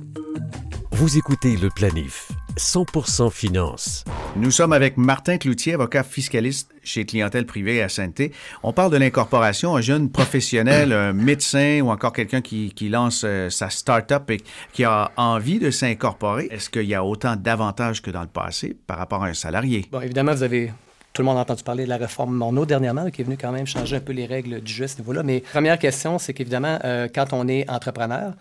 Vous 0.91 1.17
écoutez 1.17 1.55
Le 1.57 1.69
Planif, 1.69 2.31
100% 2.57 3.31
finance. 3.31 4.03
Nous 4.35 4.50
sommes 4.51 4.73
avec 4.73 4.97
Martin 4.97 5.37
Cloutier, 5.37 5.73
avocat 5.73 6.03
fiscaliste 6.03 6.71
chez 6.83 7.05
Clientèle 7.05 7.45
Privée 7.45 7.81
à 7.81 7.89
Sainte-Thé. 7.89 8.31
On 8.63 8.73
parle 8.73 8.91
de 8.91 8.97
l'incorporation, 8.97 9.75
un 9.75 9.81
jeune 9.81 10.09
professionnel, 10.09 10.93
un 10.93 11.13
médecin 11.13 11.81
ou 11.81 11.89
encore 11.89 12.13
quelqu'un 12.13 12.41
qui, 12.41 12.73
qui, 12.73 12.89
lance 12.89 13.23
euh, 13.25 13.49
sa 13.49 13.69
start-up 13.69 14.29
et 14.31 14.41
qui 14.73 14.83
a 14.83 15.11
envie 15.15 15.59
de 15.59 15.71
s'incorporer. 15.71 16.47
Est-ce 16.51 16.69
qu'il 16.69 16.83
y 16.83 16.95
a 16.95 17.03
autant 17.03 17.35
d'avantages 17.35 18.01
que 18.01 18.11
dans 18.11 18.21
le 18.21 18.27
passé 18.27 18.75
par 18.87 18.97
rapport 18.97 19.23
à 19.23 19.27
un 19.27 19.33
salarié? 19.33 19.85
Bon, 19.91 20.01
évidemment, 20.01 20.33
vous 20.33 20.43
avez 20.43 20.71
tout 21.13 21.21
le 21.21 21.25
monde 21.25 21.37
a 21.37 21.41
entendu 21.41 21.63
parler 21.63 21.83
de 21.83 21.89
la 21.89 21.97
réforme 21.97 22.33
Morneau 22.33 22.65
dernièrement, 22.65 23.09
qui 23.09 23.21
est 23.21 23.25
venue 23.25 23.37
quand 23.37 23.51
même 23.51 23.67
changer 23.67 23.97
un 23.97 23.99
peu 23.99 24.13
les 24.13 24.25
règles 24.25 24.61
du 24.61 24.71
jeu 24.71 24.85
à 24.85 24.87
ce 24.87 24.97
niveau-là. 24.99 25.23
Mais 25.23 25.41
première 25.41 25.77
question, 25.77 26.17
c'est 26.17 26.33
qu'évidemment, 26.33 26.79
euh, 26.85 27.09
quand 27.13 27.33
on 27.33 27.47
est 27.49 27.69
entrepreneur, 27.69 28.33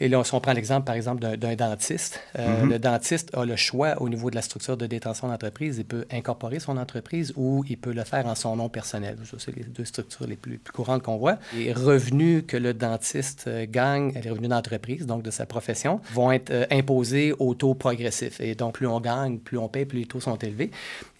et 0.00 0.08
là, 0.08 0.22
si 0.22 0.32
on 0.34 0.40
prend 0.40 0.52
l'exemple, 0.52 0.84
par 0.84 0.94
exemple, 0.94 1.36
d'un 1.36 1.56
dentiste, 1.56 2.20
euh, 2.38 2.64
mm-hmm. 2.64 2.68
le 2.68 2.78
dentiste 2.78 3.36
a 3.36 3.44
le 3.44 3.56
choix 3.56 4.00
au 4.00 4.08
niveau 4.08 4.30
de 4.30 4.36
la 4.36 4.42
structure 4.42 4.76
de 4.76 4.86
détention 4.86 5.28
d'entreprise. 5.28 5.78
Il 5.78 5.84
peut 5.84 6.04
incorporer 6.12 6.60
son 6.60 6.76
entreprise 6.76 7.32
ou 7.36 7.64
il 7.68 7.78
peut 7.78 7.92
le 7.92 8.04
faire 8.04 8.26
en 8.26 8.36
son 8.36 8.54
nom 8.54 8.68
personnel. 8.68 9.16
Ça, 9.24 9.36
c'est 9.38 9.56
les 9.56 9.64
deux 9.64 9.84
structures 9.84 10.26
les 10.26 10.36
plus, 10.36 10.60
courantes 10.72 11.02
qu'on 11.02 11.16
voit. 11.16 11.38
Les 11.54 11.72
revenus 11.72 12.44
que 12.46 12.56
le 12.56 12.74
dentiste 12.74 13.46
euh, 13.48 13.66
gagne, 13.68 14.12
les 14.22 14.30
revenus 14.30 14.50
d'entreprise, 14.50 15.04
donc 15.04 15.22
de 15.22 15.32
sa 15.32 15.46
profession, 15.46 16.00
vont 16.12 16.30
être 16.30 16.50
euh, 16.50 16.66
imposés 16.70 17.34
au 17.40 17.54
taux 17.54 17.74
progressif. 17.74 18.40
Et 18.40 18.54
donc, 18.54 18.74
plus 18.74 18.86
on 18.86 19.00
gagne, 19.00 19.38
plus 19.38 19.58
on 19.58 19.68
paye, 19.68 19.84
plus 19.84 19.98
les 19.98 20.06
taux 20.06 20.20
sont 20.20 20.36
élevés. 20.36 20.70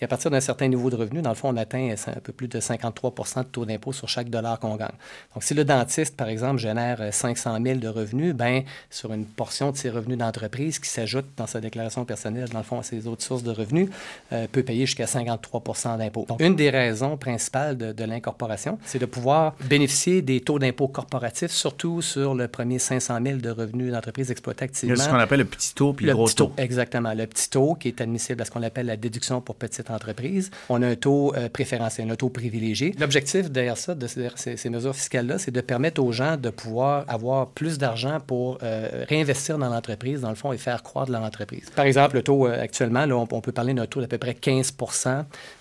Et 0.00 0.04
à 0.04 0.08
partir 0.08 0.30
d'un 0.30 0.40
certain 0.40 0.68
niveau 0.68 0.88
de 0.88 0.96
revenu, 0.96 1.20
dans 1.20 1.30
le 1.30 1.36
fond, 1.36 1.48
on 1.48 1.56
atteint 1.56 1.94
un 2.06 2.20
peu 2.20 2.32
plus 2.32 2.46
de 2.46 2.60
53 2.60 3.12
de 3.42 3.48
taux 3.48 3.64
d'impôt 3.64 3.92
sur 3.92 4.08
chaque 4.08 4.30
dollar 4.30 4.60
qu'on 4.60 4.76
gagne. 4.76 4.88
Donc, 5.34 5.42
si 5.42 5.54
le 5.54 5.64
dentiste, 5.64 6.16
par 6.16 6.28
exemple, 6.28 6.58
génère 6.58 7.12
500 7.12 7.58
000 7.60 7.78
de 7.80 7.88
revenus, 7.88 8.34
ben 8.34 8.62
sur 8.90 9.12
une 9.12 9.24
portion 9.24 9.70
de 9.70 9.76
ses 9.76 9.90
revenus 9.90 10.18
d'entreprise 10.18 10.78
qui 10.78 10.88
s'ajoute 10.88 11.26
dans 11.36 11.46
sa 11.46 11.60
déclaration 11.60 12.04
personnelle, 12.04 12.48
dans 12.48 12.58
le 12.58 12.64
fond, 12.64 12.78
à 12.78 12.82
ses 12.82 13.06
autres 13.06 13.22
sources 13.22 13.42
de 13.42 13.50
revenus, 13.50 13.88
euh, 14.32 14.46
peut 14.50 14.62
payer 14.62 14.86
jusqu'à 14.86 15.06
53 15.06 15.96
d'impôt. 15.98 16.26
Donc, 16.28 16.40
une 16.40 16.56
des 16.56 16.70
raisons 16.70 17.16
principales 17.16 17.76
de, 17.76 18.04
l'incorporation, 18.04 18.78
c'est 18.84 18.98
de 18.98 19.06
pouvoir 19.06 19.54
bénéficier 19.68 20.22
des 20.22 20.40
taux 20.40 20.58
d'impôt 20.58 20.88
corporatifs, 20.88 21.50
surtout 21.50 22.00
sur 22.00 22.34
le 22.34 22.48
premier 22.48 22.78
500 22.78 23.18
000 23.22 23.38
de 23.38 23.50
revenus 23.50 23.92
d'entreprise 23.92 24.30
exploités 24.30 24.64
activement. 24.64 24.94
Il 24.94 24.98
y 24.98 25.00
a 25.00 25.04
ce 25.04 25.10
qu'on 25.10 25.16
appelle 25.16 25.40
le 25.40 25.44
petit 25.44 25.74
taux 25.74 25.92
puis 25.92 26.06
le 26.06 26.14
gros 26.14 26.28
taux. 26.28 26.52
Exactement. 26.56 27.12
Le 27.12 27.26
petit 27.26 27.50
taux 27.50 27.74
qui 27.74 27.88
est 27.88 28.00
admissible 28.00 28.40
à 28.42 28.44
ce 28.44 28.50
qu'on 28.50 28.62
appelle 28.62 28.86
la 28.86 28.96
déduction 28.96 29.40
pour 29.40 29.56
petite 29.56 29.90
entreprise. 29.90 30.50
On 30.68 30.82
a 30.82 30.86
un 30.88 30.94
taux 30.94 31.34
euh, 31.34 31.48
préférentiel, 31.48 32.10
un 32.10 32.16
taux 32.16 32.30
privilégié. 32.30 32.94
L'objectif 32.98 33.50
derrière 33.50 33.76
ça, 33.76 33.94
de 33.94 34.06
ces, 34.06 34.56
ces 34.56 34.70
mesures 34.70 34.94
fiscales-là, 34.94 35.38
c'est 35.38 35.50
de 35.50 35.60
permettre 35.60 36.02
aux 36.02 36.12
gens 36.12 36.36
de 36.36 36.50
pouvoir 36.50 37.04
avoir 37.08 37.48
plus 37.48 37.78
d'argent 37.78 38.18
pour 38.26 38.57
euh, 38.62 39.04
réinvestir 39.08 39.58
dans 39.58 39.68
l'entreprise, 39.68 40.20
dans 40.20 40.30
le 40.30 40.34
fond, 40.34 40.52
et 40.52 40.58
faire 40.58 40.82
croître 40.82 41.10
l'entreprise. 41.10 41.70
Par 41.74 41.84
exemple, 41.84 42.16
le 42.16 42.22
taux 42.22 42.46
euh, 42.46 42.62
actuellement, 42.62 43.06
là, 43.06 43.16
on, 43.16 43.40
peut 43.40 43.52
parler 43.52 43.74
d'un 43.74 43.86
taux 43.86 44.00
d'à 44.00 44.08
peu 44.08 44.18
près 44.18 44.34
15 44.34 44.74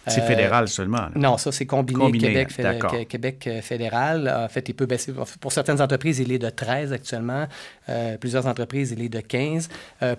C'est 0.08 0.22
fédéral 0.22 0.68
seulement. 0.68 1.08
Non, 1.16 1.38
ça, 1.38 1.52
c'est 1.52 1.66
combiné, 1.66 2.12
Québec, 2.12 2.50
Québec 3.08 3.50
fédéral. 3.62 4.34
En 4.46 4.50
fait, 4.50 4.68
il 4.70 4.74
peut 4.74 4.86
baisser. 4.86 5.14
Pour 5.40 5.52
certaines 5.52 5.82
entreprises, 5.82 6.20
il 6.20 6.32
est 6.32 6.40
de 6.40 6.50
13 6.50 6.94
actuellement. 6.94 7.48
plusieurs 8.20 8.48
entreprises, 8.48 8.92
il 8.92 9.04
est 9.04 9.10
de 9.10 9.20
15. 9.20 9.70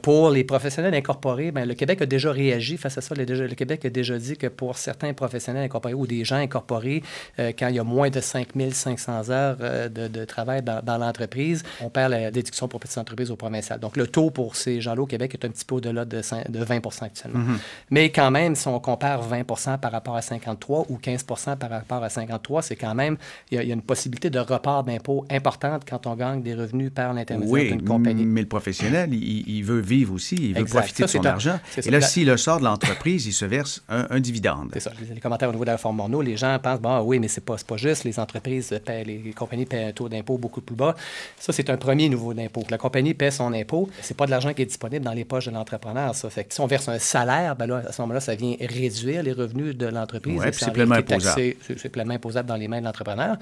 pour 0.02 0.30
les 0.30 0.44
professionnels 0.44 0.94
incorporés, 0.94 1.50
bien, 1.50 1.64
le 1.64 1.74
Québec 1.74 2.02
a 2.02 2.06
déjà 2.06 2.32
réagi 2.32 2.76
face 2.76 2.98
à 2.98 3.00
ça. 3.00 3.14
Le, 3.14 3.24
le 3.24 3.54
Québec 3.54 3.84
a 3.84 3.90
déjà 3.90 4.18
dit 4.18 4.36
que 4.36 4.46
pour 4.46 4.76
certains 4.76 5.12
professionnels 5.12 5.64
incorporés 5.64 5.94
ou 5.94 6.06
des 6.06 6.24
gens 6.24 6.36
incorporés, 6.36 7.02
euh, 7.38 7.52
quand 7.58 7.68
il 7.68 7.76
y 7.76 7.78
a 7.78 7.84
moins 7.84 8.10
de 8.10 8.20
5500 8.20 9.30
heures 9.30 9.56
euh, 9.60 9.88
de, 9.88 10.24
travail 10.24 10.62
dans, 10.62 10.98
l'entreprise, 10.98 11.62
on 11.80 11.90
perd 11.90 12.10
la 12.10 12.30
déduction 12.30 12.67
pour 12.68 12.80
petites 12.80 12.98
entreprises 12.98 13.30
au 13.30 13.36
provincial. 13.36 13.80
Donc, 13.80 13.96
le 13.96 14.06
taux 14.06 14.30
pour 14.30 14.56
ces 14.56 14.80
gens-là 14.80 15.02
au 15.02 15.06
Québec 15.06 15.34
est 15.34 15.44
un 15.44 15.50
petit 15.50 15.64
peu 15.64 15.76
au-delà 15.76 16.04
de, 16.04 16.20
20% 16.20 17.04
actuellement. 17.04 17.40
Mm-hmm. 17.40 17.58
Mais 17.90 18.10
quand 18.10 18.30
même, 18.30 18.54
si 18.54 18.68
on 18.68 18.78
compare 18.80 19.28
20% 19.28 19.78
par 19.78 19.92
rapport 19.92 20.16
à 20.16 20.22
53 20.22 20.86
ou 20.88 20.98
15% 20.98 21.56
par 21.56 21.70
rapport 21.70 22.02
à 22.02 22.08
53, 22.08 22.62
c'est 22.62 22.76
quand 22.76 22.94
même, 22.94 23.16
il 23.50 23.56
y, 23.56 23.60
a, 23.60 23.74
une 23.74 23.82
possibilité 23.82 24.30
de 24.30 24.38
report 24.38 24.84
d'impôt 24.84 25.24
importante 25.30 25.82
quand 25.88 26.06
on 26.06 26.14
gagne 26.14 26.42
des 26.42 26.54
revenus 26.54 26.90
par 26.94 27.12
l'intermédiaire 27.14 27.76
d'une 27.76 27.84
compagnie. 27.84 28.24
mais 28.24 28.42
le 28.42 28.48
professionnel, 28.48 29.12
il, 29.12 29.62
veut 29.62 29.80
vivre 29.80 30.14
aussi, 30.14 30.36
il 30.36 30.54
veut 30.54 30.64
profiter 30.64 31.04
de 31.04 31.08
son 31.08 31.24
argent. 31.24 31.58
Et 31.76 31.90
là, 31.90 32.00
s'il 32.00 32.28
le 32.28 32.36
sort 32.36 32.58
de 32.58 32.64
l'entreprise, 32.64 33.26
il 33.26 33.32
se 33.32 33.44
verse 33.44 33.82
un, 33.88 34.06
un 34.10 34.20
dividende. 34.20 34.70
C'est 34.74 34.80
ça. 34.80 34.92
Les 35.12 35.20
commentaires 35.20 35.48
au 35.48 35.52
niveau 35.52 35.64
de 35.64 35.68
la 35.68 35.76
réforme 35.76 35.96
Morneau, 35.96 36.22
les 36.22 36.36
gens 36.36 36.58
pensent, 36.62 36.80
bon, 36.80 37.00
oui, 37.00 37.18
mais 37.18 37.28
c'est 37.28 37.44
pas, 37.44 37.56
pas 37.66 37.76
juste, 37.76 38.04
les 38.04 38.18
entreprises 38.20 38.78
paient, 38.84 39.04
les 39.04 39.32
compagnies 39.32 39.66
paient 39.66 39.84
un 39.84 39.92
taux 39.92 40.08
d'impôt 40.08 40.38
beaucoup 40.38 40.60
plus 40.60 40.76
bas. 40.76 40.94
Ça, 41.38 41.52
c'est 41.52 41.70
un 41.70 41.76
premier 41.76 42.08
niveau 42.08 42.34
d'impôt. 42.34 42.57
La 42.70 42.78
compagnie 42.78 43.14
paie 43.14 43.30
son 43.30 43.52
impôt. 43.52 43.88
C'est 44.00 44.16
pas 44.16 44.26
de 44.26 44.30
l'argent 44.30 44.52
qui 44.52 44.62
est 44.62 44.66
disponible 44.66 45.04
dans 45.04 45.12
les 45.12 45.24
poches 45.24 45.46
de 45.46 45.50
l'entrepreneur, 45.50 46.14
ça. 46.14 46.30
Fait 46.30 46.44
que 46.44 46.54
si 46.54 46.60
on 46.60 46.66
verse 46.66 46.88
un 46.88 46.98
salaire, 46.98 47.56
ben 47.56 47.66
là, 47.66 47.82
à 47.88 47.92
ce 47.92 48.00
moment-là, 48.02 48.20
ça 48.20 48.34
vient 48.34 48.56
réduire 48.60 49.22
les 49.22 49.32
revenus 49.32 49.76
de 49.76 49.86
l'entreprise. 49.86 50.40
Oui, 50.40 50.46
c'est 50.52 50.72
pleinement 50.72 50.96
imposable. 50.96 51.54
C'est 51.76 51.88
pleinement 51.88 52.14
imposable 52.14 52.48
dans 52.48 52.56
les 52.56 52.68
mains 52.68 52.80
de 52.80 52.84
l'entrepreneur. 52.84 53.36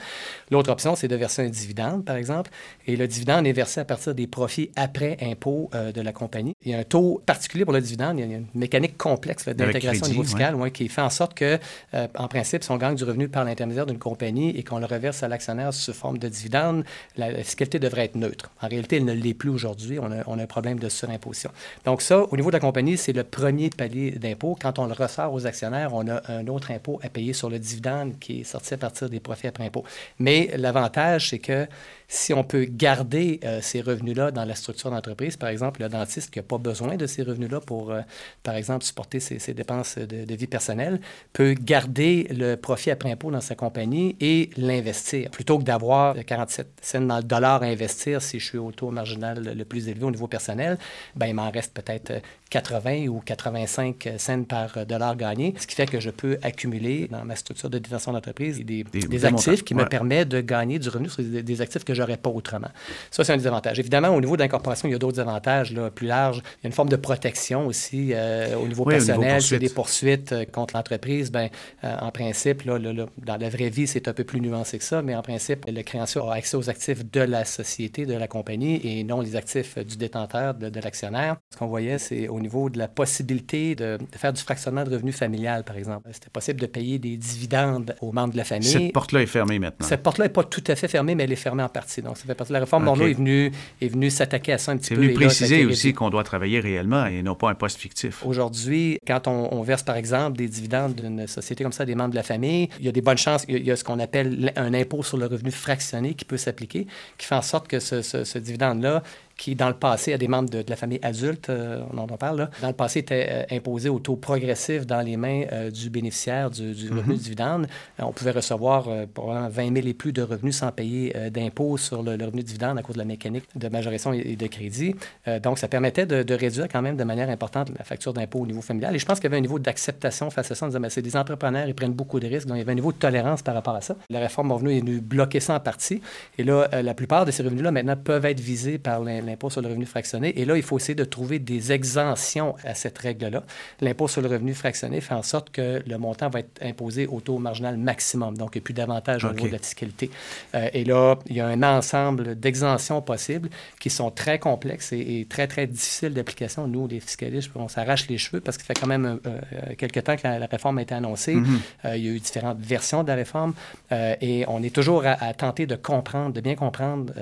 L'autre 0.50 0.70
option, 0.70 0.96
c'est 0.96 1.08
de 1.08 1.16
verser 1.16 1.42
un 1.42 1.49
dividende, 1.49 2.04
par 2.04 2.16
exemple. 2.16 2.50
Et 2.87 2.96
le 2.96 3.06
dividende 3.06 3.46
est 3.46 3.52
versé 3.52 3.80
à 3.80 3.85
partir 3.85 4.14
des 4.14 4.26
profits 4.26 4.70
après 4.76 5.16
impôt 5.20 5.70
euh, 5.75 5.92
de 5.92 6.00
la 6.00 6.12
compagnie. 6.12 6.54
Il 6.62 6.73
y 6.73 6.75
a 6.75 6.78
un 6.78 6.85
taux 6.85 7.23
particulier 7.25 7.64
pour 7.64 7.73
le 7.73 7.80
dividende. 7.80 8.18
Il 8.18 8.30
y 8.30 8.35
a 8.35 8.37
une 8.37 8.46
mécanique 8.54 8.96
complexe 8.96 9.46
d'intégration 9.49 10.06
au 10.06 10.08
niveau 10.08 10.23
fiscal 10.23 10.54
qui 10.73 10.88
fait 10.88 11.02
en 11.02 11.11
sorte 11.11 11.35
que, 11.35 11.58
euh, 11.94 12.08
en 12.16 12.28
principe, 12.28 12.62
si 12.62 12.70
on 12.70 12.76
gagne 12.76 12.94
du 12.94 13.04
revenu 13.04 13.28
par 13.28 13.44
l'intermédiaire 13.44 13.87
d'une 13.87 13.99
compagnie 13.99 14.50
et 14.50 14.62
qu'on 14.62 14.78
le 14.78 14.87
reverse 14.87 15.23
à 15.23 15.28
l'actionnaire 15.28 15.73
sous 15.73 15.92
forme 15.92 16.18
de 16.18 16.28
dividende, 16.28 16.85
la 17.16 17.32
fiscalité 17.42 17.78
devrait 17.78 18.04
être 18.04 18.16
neutre. 18.16 18.50
En 18.62 18.68
réalité, 18.68 18.95
elle 18.96 19.04
ne 19.04 19.12
l'est 19.12 19.34
plus 19.34 19.50
aujourd'hui. 19.50 19.98
On 19.98 20.10
a, 20.10 20.42
un 20.42 20.46
problème 20.46 20.78
de 20.78 20.88
surimposition. 20.88 21.50
Donc 21.84 22.02
ça, 22.02 22.22
au 22.22 22.36
niveau 22.36 22.50
de 22.50 22.56
la 22.56 22.60
compagnie, 22.60 22.96
c'est 22.96 23.12
le 23.12 23.24
premier 23.24 23.70
palier 23.70 24.12
d'impôt. 24.12 24.56
Quand 24.60 24.78
on 24.78 24.86
le 24.86 24.92
ressort 24.92 25.32
aux 25.32 25.46
actionnaires, 25.46 25.94
on 25.94 26.06
a 26.08 26.20
un 26.30 26.46
autre 26.48 26.70
impôt 26.70 27.00
à 27.02 27.08
payer 27.08 27.32
sur 27.32 27.48
le 27.48 27.58
dividende 27.58 28.18
qui 28.18 28.40
est 28.40 28.44
sorti 28.44 28.74
à 28.74 28.76
partir 28.76 29.08
des 29.08 29.20
profits 29.20 29.46
après 29.46 29.64
impôt. 29.64 29.84
Mais 30.18 30.50
l'avantage, 30.56 31.30
c'est 31.30 31.38
que 31.38 31.66
si 32.08 32.32
on 32.32 32.44
peut 32.44 32.64
garder 32.64 33.40
euh, 33.44 33.60
ces 33.60 33.80
revenus-là 33.80 34.30
dans 34.30 34.44
la 34.44 34.54
structure 34.54 34.90
d'entreprise, 34.90 35.36
par 35.36 35.48
exemple, 35.48 35.82
le 35.82 35.88
dentiste 35.88 36.30
qui 36.30 36.38
n'a 36.38 36.44
pas 36.44 36.58
besoin 36.58 36.96
de 36.96 37.06
ces 37.06 37.22
revenus-là 37.22 37.60
pour, 37.60 37.90
euh, 37.90 38.02
par 38.42 38.54
exemple, 38.54 38.84
supporter 38.84 39.18
ses, 39.20 39.54
dépenses 39.54 39.98
de, 39.98 40.34
vie 40.34 40.46
personnelle, 40.46 41.00
peut 41.32 41.54
garder 41.58 42.28
le 42.30 42.56
profit 42.56 42.90
après 42.90 43.10
impôt 43.10 43.30
dans 43.30 43.40
sa 43.40 43.54
compagnie 43.54 44.16
et 44.20 44.50
l'investir. 44.56 45.30
Plutôt 45.30 45.58
que 45.58 45.64
d'avoir 45.64 46.14
47 46.14 46.68
cents 46.80 47.00
dans 47.00 47.16
le 47.16 47.22
dollar 47.22 47.62
à 47.62 47.66
investir 47.66 48.22
si 48.22 48.38
je 48.38 48.44
suis 48.44 48.58
au 48.58 48.70
taux 48.86 48.92
marginal 48.92 49.54
le 49.56 49.64
plus 49.64 49.88
élevé 49.88 50.04
au 50.04 50.10
niveau 50.10 50.26
personnel, 50.26 50.78
ben, 51.14 51.26
il 51.26 51.34
m'en 51.34 51.50
reste 51.50 51.74
peut-être 51.74 52.22
80 52.50 53.06
ou 53.08 53.20
85 53.24 54.08
cents 54.18 54.44
par 54.44 54.86
dollar 54.86 55.16
gagné, 55.16 55.54
ce 55.58 55.66
qui 55.66 55.74
fait 55.74 55.86
que 55.86 56.00
je 56.00 56.10
peux 56.10 56.38
accumuler 56.42 57.08
dans 57.08 57.24
ma 57.24 57.36
structure 57.36 57.70
de 57.70 57.78
détention 57.78 58.12
d'entreprise 58.12 58.58
des, 58.64 58.84
des, 58.84 59.24
actifs 59.24 59.64
qui 59.64 59.74
me 59.74 59.84
permettent 59.84 60.28
de 60.28 60.40
gagner 60.40 60.78
du 60.78 60.88
revenu 60.88 61.08
sur 61.08 61.22
des, 61.22 61.60
actifs 61.60 61.84
que 61.84 61.94
j'aurais 61.94 62.16
pas 62.16 62.30
autrement. 62.30 62.68
Ça, 63.10 63.24
c'est 63.24 63.32
un 63.32 63.36
des 63.36 63.46
avantages. 63.46 63.78
Évidemment, 63.78 64.08
au 64.08 64.20
niveau 64.20 64.36
d'incorporation, 64.36 64.88
il 64.88 64.92
y 64.92 64.94
a 64.94 64.98
d'autres 64.98 65.20
avantages 65.20 65.72
là, 65.72 65.90
plus 65.90 66.06
larges. 66.06 66.38
Il 66.38 66.64
y 66.64 66.66
a 66.66 66.68
une 66.68 66.72
forme 66.72 66.88
de 66.88 66.96
protection 66.96 67.66
aussi 67.66 68.10
euh, 68.12 68.56
au 68.56 68.68
niveau 68.68 68.84
personnel. 68.84 69.40
S'il 69.40 69.52
y 69.52 69.56
a 69.56 69.58
des 69.58 69.68
poursuites 69.68 70.32
euh, 70.32 70.44
contre 70.44 70.76
l'entreprise, 70.76 71.30
ben, 71.30 71.48
euh, 71.84 71.96
en 72.00 72.10
principe, 72.10 72.62
là, 72.62 72.78
dans 72.78 73.36
la 73.36 73.48
vraie 73.48 73.70
vie, 73.70 73.86
c'est 73.86 74.08
un 74.08 74.12
peu 74.12 74.24
plus 74.24 74.40
nuancé 74.40 74.78
que 74.78 74.84
ça, 74.84 75.02
mais 75.02 75.14
en 75.14 75.22
principe, 75.22 75.64
le 75.66 75.82
créancier 75.82 76.20
a 76.20 76.32
accès 76.32 76.56
aux 76.56 76.68
actifs 76.68 77.10
de 77.10 77.20
la 77.20 77.44
société, 77.44 78.06
de 78.06 78.14
la 78.14 78.28
compagnie, 78.28 78.75
et 78.83 79.04
non 79.04 79.21
les 79.21 79.37
actifs 79.37 79.78
du 79.78 79.97
détenteur, 79.97 80.54
de, 80.54 80.68
de 80.68 80.80
l'actionnaire. 80.80 81.37
Ce 81.52 81.59
qu'on 81.59 81.66
voyait, 81.66 81.99
c'est 81.99 82.28
au 82.28 82.40
niveau 82.40 82.71
de 82.71 82.78
la 82.78 82.88
possibilité 82.88 83.75
de, 83.75 83.99
faire 84.16 84.33
du 84.33 84.40
fractionnement 84.40 84.85
de 84.85 84.90
revenus 84.90 85.16
familial, 85.16 85.64
par 85.64 85.76
exemple. 85.76 86.09
C'était 86.12 86.30
possible 86.30 86.61
de 86.61 86.66
payer 86.66 86.99
des 86.99 87.16
dividendes 87.16 87.95
aux 88.00 88.12
membres 88.12 88.33
de 88.33 88.38
la 88.38 88.45
famille. 88.45 88.68
Cette 88.68 88.92
porte-là 88.92 89.23
est 89.23 89.26
fermée 89.26 89.59
maintenant. 89.59 89.87
Cette 89.87 90.02
porte-là 90.02 90.26
n'est 90.26 90.33
pas 90.33 90.45
tout 90.45 90.64
à 90.66 90.76
fait 90.76 90.88
fermée, 90.88 91.14
mais 91.14 91.25
elle 91.25 91.33
est 91.33 91.37
fermée 91.37 91.62
en 91.62 91.68
partie. 91.68 92.02
Donc, 92.02 92.16
ça 92.16 92.25
fait 92.25 92.35
partie 92.35 92.50
de 92.50 92.54
la 92.54 92.61
réforme. 92.61 92.85
Morneau 92.85 93.06
est 93.06 93.14
venu, 93.14 93.52
est 93.80 93.88
venu 93.88 94.11
s'attaquer 94.11 94.52
à 94.52 94.59
ça 94.59 94.73
un 94.73 94.76
petit 94.76 94.95
peu. 94.95 95.00
C'est 95.00 95.06
venu 95.06 95.14
préciser 95.14 95.64
aussi 95.64 95.92
qu'on 95.92 96.11
doit 96.11 96.25
travailler 96.25 96.61
réellement 96.61 97.06
et 97.06 97.23
non 97.23 97.35
pas 97.35 97.50
un 97.50 97.54
poste 97.54 97.78
fictif. 97.78 98.25
Aujourd'hui, 98.25 98.99
quand 99.06 99.28
on, 99.28 99.62
verse, 99.62 99.83
par 99.83 99.97
exemple, 99.97 100.38
des 100.38 100.49
dividendes 100.49 100.95
d'une 100.95 101.26
société 101.26 101.64
comme 101.64 101.73
ça, 101.73 101.85
des 101.85 101.95
membres 101.95 102.11
de 102.11 102.16
la 102.16 102.23
famille, 102.23 102.68
il 102.78 102.87
y 102.87 102.88
a 102.88 102.92
des 102.92 103.00
bonnes 103.00 103.18
chances. 103.18 103.45
Il 103.49 103.64
y 103.64 103.71
a, 103.71 103.76
ce 103.76 103.85
qu'on 103.85 103.99
appelle 103.99 104.52
un 104.56 104.75
impôt 104.75 105.02
sur 105.02 105.16
le 105.16 105.26
revenu 105.26 105.50
fractionné 105.50 106.14
qui 106.14 106.25
peut 106.25 106.37
s'appliquer, 106.37 106.87
qui 107.18 107.26
fait 107.26 107.35
en 107.35 107.42
sorte 107.42 107.68
que 107.68 107.80
ce, 107.80 108.02
ce 108.02 108.38
dividende-là 108.75 109.00
qui, 109.36 109.54
dans 109.54 109.68
le 109.68 109.74
passé, 109.74 110.12
à 110.12 110.18
des 110.18 110.28
membres 110.28 110.48
de, 110.48 110.64
la 110.66 110.76
famille 110.76 110.98
adulte, 111.02 111.50
euh, 111.50 111.82
on 111.92 111.98
en 111.98 112.06
parle, 112.06 112.38
là, 112.38 112.50
dans 112.62 112.68
le 112.68 112.74
passé, 112.74 113.00
était 113.00 113.26
euh, 113.30 113.56
imposé 113.56 113.88
au 113.88 113.98
taux 113.98 114.16
progressif 114.16 114.86
dans 114.86 115.02
les 115.02 115.16
mains 115.16 115.44
euh, 115.52 115.70
du 115.70 115.90
bénéficiaire 115.90 116.50
du, 116.50 116.72
du 116.72 116.90
revenu 116.90 117.14
mm-hmm. 117.14 117.18
dividende. 117.18 117.66
on 117.98 118.12
pouvait 118.12 118.30
recevoir 118.30 118.88
probablement 119.12 119.48
20 119.48 119.74
000 119.74 119.86
et 119.86 119.94
plus 119.94 120.12
de 120.12 120.22
revenus 120.22 120.56
sans 120.56 120.72
payer 120.72 121.14
d'impôts 121.30 121.76
sur 121.76 122.02
le, 122.02 122.12
revenu 122.12 122.42
dividende 122.42 122.78
à 122.78 122.82
cause 122.82 122.94
de 122.94 123.00
la 123.00 123.04
mécanique 123.04 123.44
de 123.54 123.68
majoration 123.68 124.12
et, 124.12 124.36
de 124.36 124.46
crédit. 124.46 124.94
donc, 125.42 125.58
ça 125.58 125.68
permettait 125.68 126.06
de, 126.06 126.34
réduire 126.34 126.68
quand 126.68 126.82
même 126.82 126.96
de 126.96 127.04
manière 127.04 127.28
importante 127.30 127.70
la 127.76 127.84
facture 127.84 128.12
d'impôt 128.12 128.40
au 128.40 128.46
niveau 128.46 128.60
familial. 128.60 128.94
Et 128.94 128.98
je 128.98 129.06
pense 129.06 129.18
qu'il 129.18 129.24
y 129.24 129.28
avait 129.28 129.38
un 129.38 129.42
niveau 129.42 129.58
d'acceptation 129.58 130.30
face 130.30 130.50
à 130.50 130.54
ça. 130.54 130.66
On 130.66 130.68
disait, 130.68 130.90
c'est 130.90 131.02
des 131.02 131.16
entrepreneurs, 131.16 131.66
ils 131.66 131.74
prennent 131.74 131.92
beaucoup 131.92 132.20
de 132.20 132.26
risques. 132.26 132.46
Donc, 132.46 132.56
il 132.56 132.60
y 132.60 132.62
avait 132.62 132.72
un 132.72 132.76
niveau 132.76 132.92
de 132.92 132.98
tolérance 132.98 133.42
par 133.42 133.54
rapport 133.54 133.74
à 133.74 133.80
ça. 133.80 133.96
La 134.10 134.20
réforme 134.20 134.52
revenu 134.52 134.76
est 134.76 134.80
venue 134.80 135.00
bloquer 135.00 135.40
ça 135.40 135.54
en 135.54 135.60
partie. 135.60 136.00
Et 136.38 136.44
là, 136.44 136.68
la 136.82 136.94
plupart 136.94 137.24
de 137.24 137.30
ces 137.30 137.42
revenus-là, 137.42 137.70
maintenant, 137.70 137.96
peuvent 137.96 138.24
être 138.24 138.40
visés 138.40 138.78
par 138.78 139.02
l'impôt 139.26 139.50
sur 139.50 139.61
le 139.61 139.68
revenu 139.68 139.87
fractionné. 139.87 140.38
Et 140.40 140.45
là, 140.45 140.56
il 140.56 140.62
faut 140.62 140.78
essayer 140.78 140.95
de 140.95 141.04
trouver 141.04 141.38
des 141.38 141.73
exemptions 141.73 142.54
à 142.64 142.75
cette 142.75 142.99
règle-là. 142.99 143.45
L'impôt 143.80 144.09
sur 144.09 144.23
le 144.23 144.28
revenu 144.28 144.54
fractionné 144.54 145.00
fait 145.00 145.14
en 145.14 145.23
sorte 145.23 145.50
que 145.50 145.83
le 145.87 145.99
montant 145.99 146.30
va 146.30 146.40
être 146.40 146.62
imposé 146.62 147.06
au 147.06 147.21
taux 147.21 147.38
marginal 147.38 147.76
maximum, 147.76 148.37
donc 148.37 148.54
il 148.54 148.59
n'y 148.59 148.62
a 148.62 148.64
plus 148.64 148.75
d'avantage 148.75 149.25
au 149.25 149.33
niveau 149.33 149.49
de 149.49 149.52
la 149.52 149.59
fiscalité. 149.59 150.11
Euh, 150.54 150.68
et 150.73 150.85
là, 150.85 151.16
il 151.26 151.37
y 151.37 151.40
a 151.40 151.47
un 151.47 151.62
ensemble 151.62 152.38
d'exemptions 152.38 153.02
possibles 153.02 153.50
qui 153.80 153.90
sont 153.90 154.11
très 154.11 154.38
complexes 154.38 154.92
et, 154.92 155.26
très, 155.28 155.47
très 155.47 155.66
difficiles 155.66 156.14
d'application. 156.14 156.66
Nous, 156.66 156.87
les 156.87 157.00
fiscalistes, 157.00 157.50
on 157.54 157.68
s'arrache 157.68 158.09
les 158.09 158.18
cheveux 158.18 158.40
parce 158.40 158.56
ça 158.56 158.64
fait 158.64 158.78
quand 158.80 158.87
même 158.87 159.04
euh, 159.04 159.16
euh, 159.26 159.75
quelques 159.76 160.02
temps 160.02 160.16
que 160.16 160.26
la, 160.26 160.47
réforme 160.47 160.78
a 160.78 160.83
été 160.83 160.95
annoncée. 160.95 161.37
Mm-hmm. 161.37 161.97
il 161.97 162.04
y 162.04 162.09
a 162.09 162.12
eu 162.12 162.18
différentes 162.18 162.59
versions 162.59 163.02
de 163.02 163.09
la 163.09 163.14
réforme 163.14 163.54
et 163.90 164.45
on 164.49 164.62
est 164.62 164.75
toujours 164.75 165.04
à, 165.04 165.12
à, 165.23 165.35
tenter 165.35 165.66
de 165.66 165.76
comprendre, 165.76 166.33
de 166.33 166.40
bien 166.40 166.54
comprendre 166.54 167.12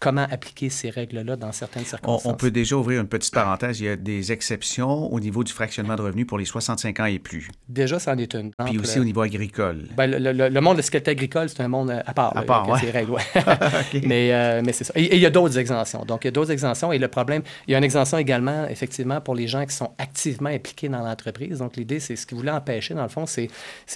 comment 0.00 0.26
appliquer 0.30 0.70
ces 0.70 0.90
règles-là 0.90 1.36
dans 1.36 1.52
certaines 1.52 1.84
circonstances. 1.84 2.32
On, 2.32 2.36
peut 2.36 2.50
déjà 2.50 2.76
ouvrir 2.76 3.00
une 3.00 3.08
petite 3.08 3.34
parenthèse. 3.34 3.80
Il 3.80 3.86
y 3.86 3.88
a 3.88 3.96
des 3.96 4.32
exceptions 4.32 5.12
au 5.12 5.18
niveau 5.18 5.42
du 5.42 5.52
fractionnement 5.52 5.96
de 5.96 6.02
revenus 6.02 6.26
pour 6.26 6.38
les 6.38 6.44
65 6.44 7.00
ans 7.00 7.06
et 7.06 7.18
plus. 7.18 7.48
Déjà, 7.68 7.98
ça 7.98 8.12
en 8.12 8.18
est 8.18 8.34
une. 8.34 8.52
Puis 8.64 8.78
aussi 8.78 9.00
au 9.00 9.04
niveau 9.04 9.22
agricole. 9.22 9.86
Ben, 9.96 10.06
le, 10.10 10.60
monde 10.60 10.76
de 10.76 10.82
la 10.82 11.10
agricole, 11.10 11.48
c'est 11.48 11.60
un 11.60 11.68
monde 11.68 11.90
à 11.90 12.14
part. 12.14 12.36
À 12.36 12.42
part, 12.42 12.66
règles, 12.72 13.12
Mais, 14.06 14.32
euh, 14.32 14.62
mais 14.64 14.72
c'est 14.72 14.84
ça. 14.84 14.92
Et, 14.94 15.16
il 15.16 15.20
y 15.20 15.26
a 15.26 15.30
d'autres 15.30 15.58
exemptions. 15.58 16.04
Donc, 16.04 16.24
il 16.24 16.28
y 16.28 16.28
a 16.28 16.32
d'autres 16.32 16.50
exemptions. 16.50 16.92
Et 16.92 16.98
le 16.98 17.08
problème, 17.08 17.42
il 17.66 17.72
y 17.72 17.74
a 17.74 17.78
une 17.78 17.84
exemption 17.84 18.18
également, 18.18 18.66
effectivement, 18.68 19.20
pour 19.20 19.34
les 19.34 19.48
gens 19.48 19.64
qui 19.66 19.74
sont 19.74 19.90
activement 19.98 20.50
impliqués 20.50 20.88
dans 20.88 21.00
l'entreprise. 21.00 21.58
Donc, 21.58 21.76
l'idée, 21.76 22.00
c'est 22.00 22.16
ce 22.16 22.26
qu'ils 22.26 22.36
voulaient 22.36 22.52
empêcher, 22.52 22.94
dans 22.94 23.02
le 23.02 23.08
fond, 23.08 23.26
c'est 23.26 23.48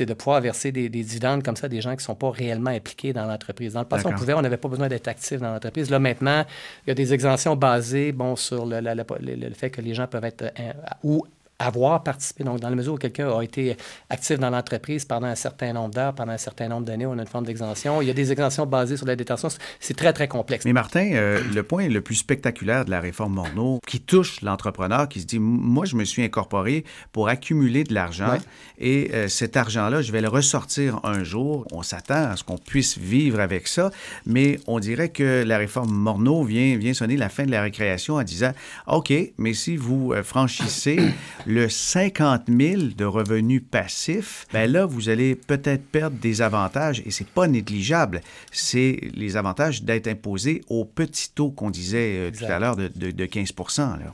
de 0.04 0.14
pouvoir 0.14 0.40
verser 0.40 0.72
des, 0.72 0.88
dividendes 0.88 1.42
comme 1.42 1.56
ça 1.56 1.66
à 1.66 1.68
des 1.68 1.80
gens 1.80 1.90
qui 1.90 1.98
ne 1.98 2.02
sont 2.02 2.14
pas 2.14 2.30
réellement 2.30 2.70
impliqués 2.70 3.12
dans 3.12 3.26
l'entreprise. 3.26 3.74
Dans 3.74 3.80
le 3.80 3.86
passé, 3.86 4.06
on 4.06 4.12
pouvait, 4.12 4.34
on 4.34 4.42
n'avait 4.42 4.56
pas 4.56 4.68
besoin 4.68 4.88
d'être 4.88 5.08
actif 5.08 5.40
dans 5.40 5.52
l'entreprise 5.52 5.91
là, 5.92 5.98
maintenant, 5.98 6.44
il 6.84 6.90
y 6.90 6.92
a 6.92 6.94
des 6.94 7.14
exemptions 7.14 7.54
basées 7.56 8.12
bon, 8.12 8.36
sur 8.36 8.66
le, 8.66 8.80
le, 8.80 9.54
fait 9.54 9.70
que 9.70 9.80
les 9.80 9.94
gens 9.94 10.06
peuvent 10.06 10.24
être 10.24 10.52
euh, 10.58 10.72
ou 11.04 11.24
avoir 11.58 12.02
participé. 12.02 12.44
Donc, 12.44 12.60
dans 12.60 12.70
la 12.70 12.76
mesure 12.76 12.94
où 12.94 12.98
quelqu'un 12.98 13.30
a 13.30 13.42
été 13.42 13.76
actif 14.10 14.38
dans 14.38 14.50
l'entreprise 14.50 15.04
pendant 15.04 15.28
un 15.28 15.34
certain 15.34 15.72
nombre 15.72 15.94
d'heures, 15.94 16.14
pendant 16.14 16.32
un 16.32 16.38
certain 16.38 16.68
nombre 16.68 16.86
d'années, 16.86 17.06
on 17.06 17.18
a 17.18 17.22
une 17.22 17.26
forme 17.26 17.46
d'exemption. 17.46 18.02
Il 18.02 18.08
y 18.08 18.10
a 18.10 18.14
des 18.14 18.32
exemptions 18.32 18.66
basées 18.66 18.96
sur 18.96 19.06
la 19.06 19.16
détention. 19.16 19.48
C'est 19.80 19.96
très, 19.96 20.12
très 20.12 20.28
complexe. 20.28 20.64
Mais 20.64 20.72
Martin, 20.72 21.10
euh, 21.12 21.40
le 21.54 21.62
point 21.62 21.88
le 21.88 22.00
plus 22.00 22.16
spectaculaire 22.16 22.84
de 22.84 22.90
la 22.90 23.00
réforme 23.00 23.34
Morneau, 23.34 23.80
qui 23.86 24.00
touche 24.00 24.40
l'entrepreneur, 24.42 25.08
qui 25.08 25.20
se 25.20 25.26
dit, 25.26 25.38
moi, 25.38 25.84
je 25.84 25.96
me 25.96 26.04
suis 26.04 26.22
incorporé 26.22 26.84
pour 27.12 27.28
accumuler 27.28 27.84
de 27.84 27.94
l'argent 27.94 28.38
et 28.78 29.10
euh, 29.12 29.28
cet 29.28 29.56
argent-là, 29.56 30.02
je 30.02 30.12
vais 30.12 30.20
le 30.20 30.28
ressortir 30.28 31.00
un 31.04 31.22
jour. 31.24 31.66
On 31.72 31.82
s'attend 31.82 32.30
à 32.30 32.36
ce 32.36 32.44
qu'on 32.44 32.58
puisse 32.58 32.98
vivre 32.98 33.40
avec 33.40 33.68
ça, 33.68 33.90
mais 34.26 34.58
on 34.66 34.80
dirait 34.80 35.10
que 35.10 35.44
la 35.44 35.58
réforme 35.58 35.92
Morneau 35.92 36.42
vient, 36.44 36.76
vient 36.76 36.94
sonner 36.94 37.16
la 37.16 37.28
fin 37.28 37.44
de 37.44 37.50
la 37.50 37.62
récréation 37.62 38.16
en 38.16 38.22
disant, 38.22 38.52
OK, 38.86 39.12
mais 39.38 39.54
si 39.54 39.76
vous 39.76 40.12
euh, 40.12 40.22
franchissez 40.22 40.98
le 41.52 41.68
50 41.68 42.42
000 42.48 42.82
de 42.96 43.04
revenus 43.04 43.62
passifs, 43.70 44.46
ben 44.52 44.70
là, 44.70 44.86
vous 44.86 45.08
allez 45.08 45.34
peut-être 45.34 45.84
perdre 45.84 46.16
des 46.16 46.40
avantages 46.40 47.02
et 47.04 47.10
c'est 47.10 47.26
pas 47.26 47.46
négligeable. 47.46 48.22
C'est 48.50 48.98
les 49.14 49.36
avantages 49.36 49.82
d'être 49.82 50.08
imposé 50.08 50.62
au 50.68 50.84
petit 50.84 51.30
taux 51.34 51.50
qu'on 51.50 51.70
disait 51.70 52.16
euh, 52.16 52.30
tout 52.30 52.44
à 52.44 52.58
l'heure 52.58 52.76
de, 52.76 52.88
de, 52.88 53.26
15 53.26 53.50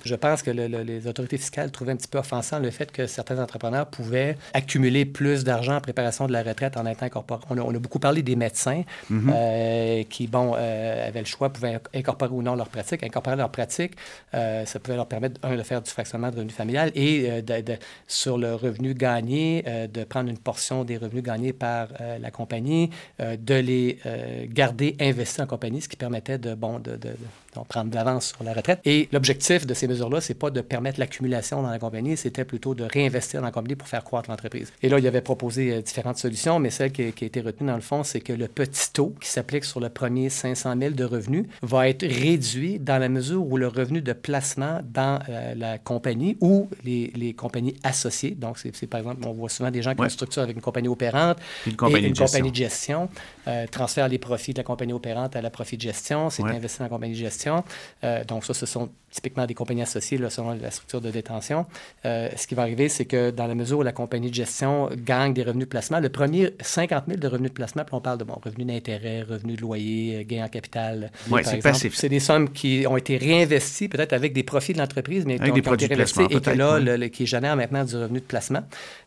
Je 0.04 0.14
pense 0.14 0.42
que 0.42 0.50
les 0.50 1.06
autorités 1.06 1.38
fiscales 1.38 1.70
trouvaient 1.70 1.92
un 1.92 1.96
petit 1.96 2.08
peu 2.08 2.18
offensant 2.18 2.58
le 2.58 2.70
fait 2.70 2.90
que 2.90 3.06
certains 3.06 3.40
entrepreneurs 3.40 3.86
pouvaient 3.86 4.36
accumuler 4.52 5.04
plus 5.04 5.44
d'argent 5.44 5.76
en 5.76 5.80
préparation 5.80 6.26
de 6.26 6.32
la 6.32 6.42
retraite 6.42 6.76
en 6.76 6.86
étant 6.86 7.06
incorporés. 7.06 7.40
On 7.50 7.74
a, 7.74 7.78
beaucoup 7.78 8.00
parlé 8.00 8.22
des 8.22 8.34
médecins 8.34 8.82
mm-hmm. 9.10 9.32
euh, 9.32 10.02
qui, 10.10 10.26
bon, 10.26 10.54
euh, 10.56 11.08
avaient 11.08 11.20
le 11.20 11.26
choix, 11.26 11.52
pouvaient 11.52 11.78
incorporer 11.94 12.32
ou 12.32 12.42
non 12.42 12.56
leur 12.56 12.68
pratique. 12.68 13.04
Incorporer 13.04 13.36
leur 13.36 13.50
pratique, 13.50 13.92
ça 14.32 14.78
pouvait 14.82 14.96
leur 14.96 15.06
permettre, 15.06 15.40
un, 15.44 15.56
de 15.56 15.62
faire 15.62 15.80
du 15.80 15.90
fractionnement 15.90 16.30
de 16.30 16.36
revenus 16.36 16.54
familial 16.54 16.90
et 16.94 17.17
euh, 17.26 17.76
sur 18.06 18.38
le 18.38 18.54
revenu 18.54 18.94
gagné, 18.94 19.64
euh, 19.66 19.86
de 19.86 20.04
prendre 20.04 20.28
une 20.30 20.38
portion 20.38 20.84
des 20.84 20.96
revenus 20.96 21.22
gagnés 21.22 21.52
par 21.52 21.88
euh, 22.00 22.18
la 22.18 22.30
compagnie, 22.30 22.90
de 23.18 23.54
les 23.54 23.98
garder 24.48 24.96
investis 25.00 25.40
en 25.40 25.46
compagnie, 25.46 25.80
ce 25.80 25.88
qui 25.88 25.96
permettait 25.96 26.38
de, 26.38 26.54
bon, 26.54 26.78
de, 26.78 26.98
prendre 27.64 27.90
de 27.90 27.94
l'avance 27.94 28.28
sur 28.28 28.44
la 28.44 28.52
retraite. 28.52 28.80
Et 28.84 29.08
l'objectif 29.12 29.66
de 29.66 29.74
ces 29.74 29.88
mesures-là, 29.88 30.20
c'est 30.20 30.34
pas 30.34 30.50
de 30.50 30.60
permettre 30.60 31.00
l'accumulation 31.00 31.62
dans 31.62 31.70
la 31.70 31.78
compagnie, 31.78 32.16
c'était 32.16 32.44
plutôt 32.44 32.74
de 32.74 32.84
réinvestir 32.84 33.40
dans 33.40 33.46
la 33.46 33.52
compagnie 33.52 33.76
pour 33.76 33.88
faire 33.88 34.04
croître 34.04 34.30
l'entreprise. 34.30 34.72
Et 34.82 34.88
là, 34.88 34.98
il 34.98 35.04
y 35.04 35.08
avait 35.08 35.20
proposé 35.20 35.82
différentes 35.82 36.18
solutions, 36.18 36.58
mais 36.58 36.70
celle 36.70 36.92
qui, 36.92 37.02
a 37.02 37.06
été 37.08 37.40
retenue 37.40 37.68
dans 37.68 37.76
le 37.76 37.80
fond, 37.80 38.02
c'est 38.02 38.20
que 38.20 38.32
le 38.32 38.48
petit 38.48 38.92
taux 38.92 39.14
qui 39.20 39.28
s'applique 39.28 39.64
sur 39.64 39.80
le 39.80 39.88
premier 39.88 40.28
500 40.30 40.74
000 40.78 40.94
de 40.94 41.04
revenus 41.04 41.46
va 41.62 41.88
être 41.88 42.06
réduit 42.06 42.78
dans 42.78 42.98
la 42.98 43.08
mesure 43.08 43.44
où 43.44 43.56
le 43.56 43.68
revenu 43.68 44.00
de 44.00 44.12
placement 44.12 44.80
dans 44.84 45.18
la 45.56 45.78
compagnie 45.78 46.36
ou 46.40 46.68
les, 46.84 47.12
les 47.14 47.34
compagnies 47.34 47.76
associées. 47.82 48.32
Donc, 48.32 48.58
c'est 48.58 48.86
par 48.86 49.00
exemple, 49.00 49.26
on 49.26 49.32
voit 49.32 49.48
souvent 49.48 49.70
des 49.70 49.82
gens 49.82 49.94
qui 49.94 50.00
ont 50.00 50.04
une 50.04 50.10
structure 50.10 50.42
avec 50.42 50.56
une 50.56 50.62
compagnie 50.62 50.88
opérante 50.88 51.38
une 51.66 51.76
compagnie 51.76 52.04
et 52.04 52.08
une 52.08 52.14
de 52.14 52.18
compagnie 52.18 52.50
de 52.50 52.56
gestion, 52.56 53.08
euh, 53.46 53.66
transfèrent 53.70 54.08
les 54.08 54.18
profits 54.18 54.52
de 54.52 54.58
la 54.58 54.64
compagnie 54.64 54.92
opérante 54.92 55.36
à 55.36 55.42
la 55.42 55.50
profit 55.50 55.76
de 55.76 55.82
gestion, 55.82 56.30
c'est 56.30 56.42
investi 56.42 56.78
dans 56.78 56.84
la 56.84 56.88
compagnie 56.90 57.14
de 57.14 57.18
gestion. 57.18 57.47
Euh, 58.04 58.24
donc, 58.24 58.44
ça, 58.44 58.54
ce 58.54 58.66
sont 58.66 58.90
typiquement 59.10 59.46
des 59.46 59.54
compagnies 59.54 59.82
associées 59.82 60.18
là, 60.18 60.30
selon 60.30 60.52
la 60.52 60.70
structure 60.70 61.00
de 61.00 61.10
détention. 61.10 61.66
Euh, 62.04 62.28
ce 62.36 62.46
qui 62.46 62.54
va 62.54 62.62
arriver, 62.62 62.88
c'est 62.88 63.04
que 63.04 63.30
dans 63.30 63.46
la 63.46 63.54
mesure 63.54 63.78
où 63.78 63.82
la 63.82 63.92
compagnie 63.92 64.30
de 64.30 64.34
gestion 64.34 64.88
gagne 64.96 65.32
des 65.34 65.42
revenus 65.42 65.66
de 65.66 65.70
placement, 65.70 66.00
le 66.00 66.08
premier 66.08 66.54
50 66.60 67.04
000 67.06 67.18
de 67.18 67.26
revenus 67.26 67.50
de 67.50 67.54
placement, 67.54 67.84
puis 67.84 67.94
on 67.94 68.00
parle 68.00 68.18
de 68.18 68.24
bon, 68.24 68.38
revenus 68.42 68.66
d'intérêt, 68.66 69.22
revenus 69.22 69.56
de 69.56 69.62
loyer, 69.62 70.24
gains 70.24 70.44
en 70.44 70.48
capital. 70.48 71.10
Oui, 71.30 71.42
c'est 71.44 71.58
passif. 71.58 71.94
C'est 71.94 72.08
des 72.08 72.20
sommes 72.20 72.50
qui 72.50 72.84
ont 72.88 72.96
été 72.96 73.16
réinvesties 73.16 73.88
peut-être 73.88 74.12
avec 74.12 74.32
des 74.32 74.42
profits 74.42 74.72
de 74.72 74.78
l'entreprise, 74.78 75.24
mais 75.26 75.38
qui 75.38 75.50
ont, 75.50 75.56
été 75.56 75.86
réinvestis 75.86 76.26
et 76.30 76.40
que 76.40 76.50
là, 76.50 76.78
le, 76.78 77.08
qui 77.08 77.26
génèrent 77.26 77.56
maintenant 77.56 77.84
du 77.84 77.96
revenu 77.96 78.20
de 78.20 78.24
placement. 78.24 78.62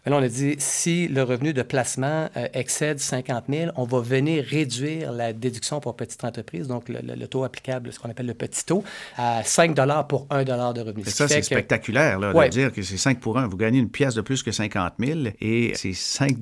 là, 0.06 0.16
on 0.16 0.24
a 0.24 0.28
dit, 0.28 0.56
si 0.58 1.08
le 1.08 1.24
revenu 1.24 1.54
de 1.54 1.62
placement 1.62 2.30
euh, 2.36 2.48
excède 2.54 3.00
50 3.00 3.46
000, 3.50 3.72
on 3.76 3.84
va 3.84 4.00
venir 4.00 4.44
réduire 4.44 5.12
la 5.12 5.34
déduction 5.34 5.80
pour 5.80 5.96
petite 5.96 6.24
entreprise, 6.24 6.68
donc 6.68 6.90
le, 6.90 7.28
taux 7.28 7.44
applicable, 7.44 7.92
ce 7.94 8.00
qu'on 8.00 8.10
appelle 8.10 8.26
le 8.26 8.34
petit 8.34 8.66
taux, 8.66 8.84
à 9.18 9.44
5 9.44 9.76
pour 10.08 10.28
1 10.30 10.44
de 10.44 10.82
revenu. 10.82 11.04
ça, 11.06 11.28
c'est 11.28 11.42
spectaculaire, 11.42 12.20
là, 12.20 12.34
de 12.34 12.50
dire 12.50 12.72
que 12.72 12.82
c'est 12.82 12.98
5 12.98 13.20
pour 13.20 13.38
1. 13.38 13.48
Vous 13.48 13.58
gagnez 13.58 13.80
une 13.80 13.90
pièce 13.90 14.16
de 14.16 14.22
plus 14.22 14.44
que 14.44 14.52
50 14.52 14.94
000 15.00 15.20
et 15.40 15.74
c'est 15.76 15.94
5 15.94 16.38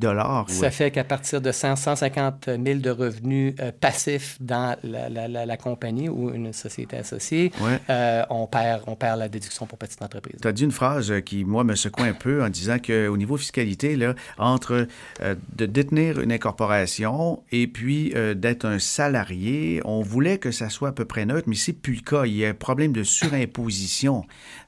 Ça 0.48 0.72
fait 0.72 0.92
qu'à 0.92 1.04
partir 1.04 1.42
de 1.42 1.52
150 1.52 2.50
000 2.64 2.80
de 2.80 2.90
revenus 2.90 3.56
euh, 3.60 3.72
passifs 3.80 4.38
dans 4.40 4.76
la, 4.84 5.58
compagnie 5.58 6.10
ou 6.10 6.34
une 6.34 6.54
société 6.54 6.98
associée, 6.98 7.52
euh, 7.90 8.24
on, 8.30 8.48
perd, 8.48 8.84
on 8.88 8.96
perd 8.96 9.20
la 9.20 9.28
déduction 9.28 9.66
pour 9.66 9.78
petite 9.78 10.02
entreprise. 10.02 10.38
Tu 10.42 10.48
as 10.48 10.52
dit 10.52 10.64
une 10.64 10.72
phrase 10.72 11.14
qui, 11.26 11.44
moi, 11.44 11.64
me 11.64 11.76
secoue 11.76 12.04
un 12.04 12.14
peu 12.14 12.44
en 12.44 12.50
disant 12.50 12.78
qu'au 12.80 13.18
niveau 13.18 13.36
fiscalité, 13.38 13.96
là, 13.96 14.16
entre 14.38 14.88
euh, 15.22 15.36
de 15.56 15.66
détenir 15.66 16.20
une 16.20 16.32
incorporation 16.32 17.44
et 17.52 17.68
puis 17.68 18.14
d'être 18.36 18.66
un 18.66 18.80
salarié, 18.80 19.82
on 19.86 20.02
voulait 20.02 20.38
que 20.38 20.52
ça 20.52 20.70
soit 20.70 20.90
à 20.90 20.92
peu 20.92 21.06
près 21.06 21.26
neutre, 21.26 21.48
mais 21.48 21.56
c'est 21.56 21.74
plus 21.74 21.96
le 21.96 22.02
cas. 22.02 22.26
Il 22.26 22.36
y 22.36 22.46
a 22.46 22.50
un 22.50 22.54
problème 22.54 22.92
de 22.92 23.04
surimposition. 23.40 24.26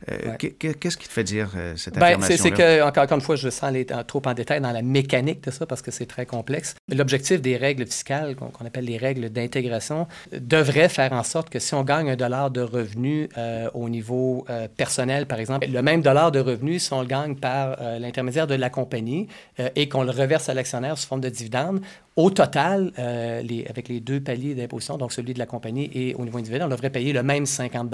Euh, 0.09 0.35
qu'est-ce 0.37 0.97
qui 0.97 1.07
te 1.07 1.13
fait 1.13 1.23
dire 1.23 1.51
euh, 1.55 1.75
cette 1.75 1.95
ben, 1.95 2.03
affirmation 2.03 2.37
C'est 2.37 2.51
que, 2.51 2.81
encore, 2.83 3.11
une 3.11 3.21
fois, 3.21 3.35
je 3.35 3.49
sens 3.49 3.63
aller 3.63 3.85
trop 3.85 4.21
en 4.25 4.33
détail 4.33 4.61
dans 4.61 4.71
la 4.71 4.81
mécanique 4.81 5.43
de 5.43 5.51
ça 5.51 5.65
parce 5.65 5.81
que 5.81 5.91
c'est 5.91 6.05
très 6.05 6.25
complexe. 6.25 6.75
L'objectif 6.89 7.41
des 7.41 7.57
règles 7.57 7.85
fiscales, 7.85 8.35
qu'on 8.35 8.65
appelle 8.65 8.85
les 8.85 8.97
règles 8.97 9.29
d'intégration, 9.29 10.07
devrait 10.31 10.89
faire 10.89 11.13
en 11.13 11.23
sorte 11.23 11.49
que 11.49 11.59
si 11.59 11.73
on 11.73 11.83
gagne 11.83 12.09
un 12.09 12.15
dollar 12.15 12.51
de 12.51 12.61
revenu 12.61 13.29
euh, 13.37 13.69
au 13.73 13.89
niveau 13.89 14.45
personnel, 14.77 15.25
par 15.25 15.39
exemple, 15.39 15.67
le 15.67 15.81
même 15.81 16.01
dollar 16.01 16.31
de 16.31 16.39
revenu, 16.39 16.79
si 16.79 16.91
on 16.93 17.01
le 17.01 17.07
gagne 17.07 17.35
par 17.35 17.77
l'intermédiaire 17.99 18.47
de 18.47 18.55
la 18.55 18.69
compagnie 18.69 19.27
et 19.75 19.87
qu'on 19.89 20.03
le 20.03 20.11
reverse 20.11 20.49
à 20.49 20.53
l'actionnaire 20.53 20.97
sous 20.97 21.07
forme 21.07 21.21
de 21.21 21.29
dividende, 21.29 21.81
au 22.17 22.29
total, 22.29 22.91
euh, 22.99 23.41
les, 23.41 23.65
avec 23.67 23.87
les 23.87 24.01
deux 24.01 24.19
paliers 24.19 24.53
d'imposition, 24.53 24.97
donc 24.97 25.13
celui 25.13 25.33
de 25.33 25.39
la 25.39 25.45
compagnie 25.45 25.89
et 25.93 26.13
au 26.15 26.25
niveau 26.25 26.37
individuel, 26.37 26.63
on 26.63 26.69
devrait 26.69 26.89
payer 26.89 27.13
le 27.13 27.23
même 27.23 27.45
50 27.45 27.89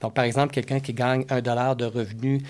Donc, 0.00 0.14
par 0.14 0.24
exemple, 0.24 0.52
quelqu'un 0.52 0.80
qui 0.80 0.92
gagne 0.92 1.24
un 1.30 1.40
dollar 1.40 1.74
de 1.74 1.86
revenu 1.86 2.42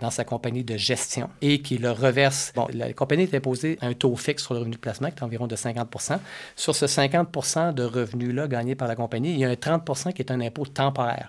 dans 0.00 0.10
sa 0.10 0.24
compagnie 0.24 0.64
de 0.64 0.76
gestion 0.76 1.28
et 1.42 1.60
qui 1.60 1.78
le 1.78 1.90
reverse. 1.90 2.52
Bon, 2.54 2.66
la 2.72 2.92
compagnie 2.92 3.24
est 3.24 3.34
imposée 3.34 3.78
un 3.82 3.92
taux 3.92 4.16
fixe 4.16 4.42
sur 4.42 4.54
le 4.54 4.60
revenu 4.60 4.76
de 4.76 4.80
placement 4.80 5.10
qui 5.10 5.16
est 5.18 5.22
environ 5.22 5.46
de 5.46 5.56
50% 5.56 6.18
Sur 6.54 6.74
ce 6.74 6.86
50 6.86 7.74
de 7.74 7.82
revenus-là 7.82 8.48
gagnés 8.48 8.74
par 8.74 8.88
la 8.88 8.96
compagnie, 8.96 9.32
il 9.32 9.38
y 9.38 9.44
a 9.44 9.48
un 9.48 9.54
30% 9.54 10.12
qui 10.12 10.22
est 10.22 10.30
un 10.30 10.40
impôt 10.40 10.66
temporaire 10.66 11.28